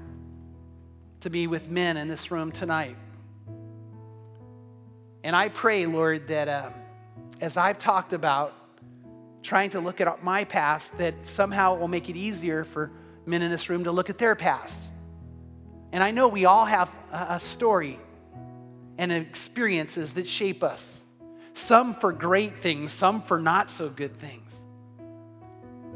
[1.20, 2.96] to be with men in this room tonight.
[5.24, 6.70] And I pray, Lord, that uh,
[7.40, 8.54] as I've talked about
[9.42, 12.92] trying to look at my past, that somehow it will make it easier for
[13.26, 14.88] men in this room to look at their past.
[15.90, 17.98] And I know we all have a story
[18.96, 21.02] and experiences that shape us.
[21.54, 24.47] Some for great things, some for not so good things.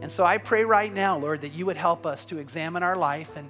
[0.03, 2.97] And so I pray right now, Lord, that you would help us to examine our
[2.97, 3.31] life.
[3.37, 3.49] And,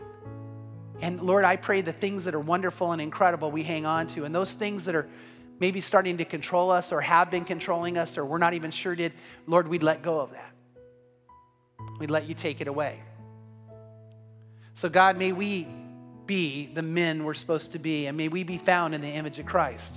[1.00, 4.24] and Lord, I pray the things that are wonderful and incredible we hang on to.
[4.24, 5.08] And those things that are
[5.60, 8.94] maybe starting to control us or have been controlling us or we're not even sure
[8.94, 9.14] did,
[9.46, 10.52] Lord, we'd let go of that.
[11.98, 13.00] We'd let you take it away.
[14.74, 15.66] So, God, may we
[16.26, 19.38] be the men we're supposed to be, and may we be found in the image
[19.38, 19.96] of Christ.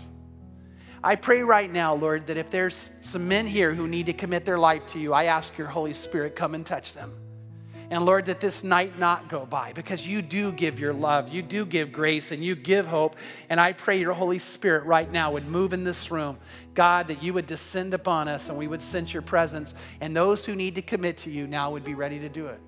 [1.06, 4.44] I pray right now, Lord, that if there's some men here who need to commit
[4.44, 7.14] their life to you, I ask your Holy Spirit, come and touch them.
[7.92, 11.44] And Lord, that this night not go by because you do give your love, you
[11.44, 13.18] do give grace, and you give hope.
[13.50, 16.40] And I pray your Holy Spirit right now would move in this room.
[16.74, 19.76] God, that you would descend upon us and we would sense your presence.
[20.02, 22.60] And those who need to commit to you now would be ready to do it.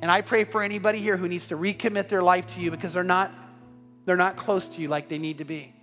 [0.00, 2.92] And I pray for anybody here who needs to recommit their life to you because
[2.92, 3.32] they're not,
[4.04, 5.74] they're not close to you like they need to be.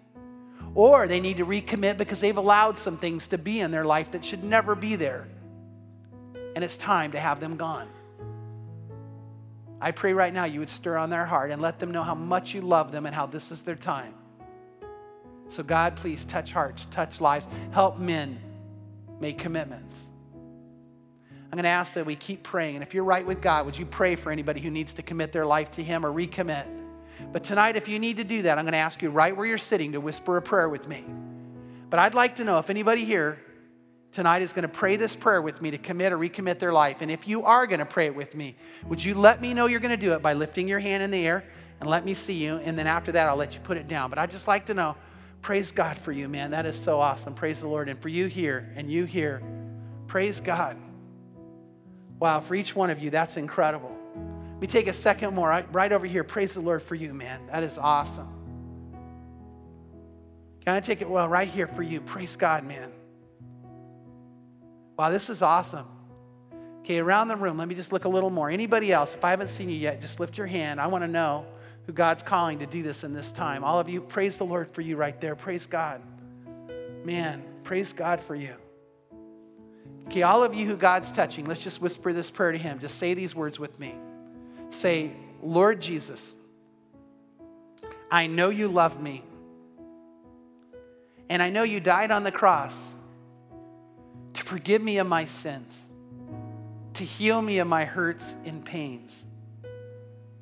[0.77, 4.11] Or they need to recommit because they've allowed some things to be in their life
[4.11, 5.27] that should never be there.
[6.55, 7.87] And it's time to have them gone.
[9.81, 12.13] I pray right now you would stir on their heart and let them know how
[12.13, 14.13] much you love them and how this is their time.
[15.49, 18.37] So, God, please touch hearts, touch lives, help men
[19.19, 20.07] make commitments.
[21.51, 22.75] I'm going to ask that we keep praying.
[22.75, 25.31] And if you're right with God, would you pray for anybody who needs to commit
[25.31, 26.67] their life to Him or recommit?
[27.31, 29.45] But tonight, if you need to do that, I'm going to ask you right where
[29.45, 31.03] you're sitting to whisper a prayer with me.
[31.89, 33.39] But I'd like to know if anybody here
[34.11, 36.97] tonight is going to pray this prayer with me to commit or recommit their life.
[37.01, 38.55] And if you are going to pray it with me,
[38.87, 41.11] would you let me know you're going to do it by lifting your hand in
[41.11, 41.43] the air
[41.79, 42.57] and let me see you?
[42.57, 44.09] And then after that, I'll let you put it down.
[44.09, 44.95] But I'd just like to know
[45.41, 46.51] praise God for you, man.
[46.51, 47.33] That is so awesome.
[47.33, 47.89] Praise the Lord.
[47.89, 49.41] And for you here and you here,
[50.07, 50.77] praise God.
[52.19, 53.96] Wow, for each one of you, that's incredible.
[54.57, 55.49] Let me take a second more.
[55.49, 56.23] Right, right over here.
[56.23, 57.45] Praise the Lord for you, man.
[57.51, 58.27] That is awesome.
[60.65, 62.01] Can I take it well right here for you?
[62.01, 62.91] Praise God, man.
[64.97, 65.85] Wow, this is awesome.
[66.79, 68.49] Okay, around the room, let me just look a little more.
[68.49, 70.81] Anybody else, if I haven't seen you yet, just lift your hand.
[70.81, 71.45] I want to know
[71.85, 73.63] who God's calling to do this in this time.
[73.63, 75.35] All of you, praise the Lord for you right there.
[75.35, 76.01] Praise God.
[77.05, 78.55] Man, praise God for you.
[80.07, 82.79] Okay, all of you who God's touching, let's just whisper this prayer to Him.
[82.79, 83.93] Just say these words with me.
[84.69, 85.11] Say,
[85.41, 86.35] Lord Jesus,
[88.09, 89.23] I know you love me.
[91.29, 92.91] And I know you died on the cross
[94.33, 95.83] to forgive me of my sins,
[96.93, 99.25] to heal me of my hurts and pains,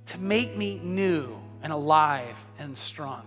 [0.07, 3.23] to make me new and alive and strong,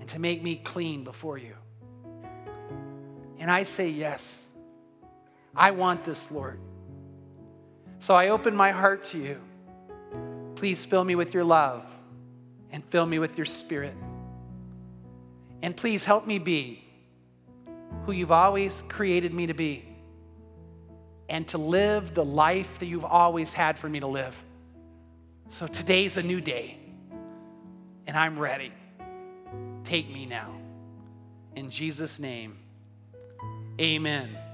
[0.00, 1.54] and to make me clean before you.
[3.38, 4.46] And I say yes.
[5.54, 6.58] I want this, Lord.
[8.00, 9.40] So I open my heart to you.
[10.54, 11.84] Please fill me with your love
[12.70, 13.94] and fill me with your spirit.
[15.62, 16.84] And please help me be
[18.04, 19.84] who you've always created me to be
[21.28, 24.34] and to live the life that you've always had for me to live.
[25.50, 26.78] So today's a new day,
[28.06, 28.72] and I'm ready.
[29.84, 30.54] Take me now.
[31.56, 32.58] In Jesus' name,
[33.80, 34.47] amen.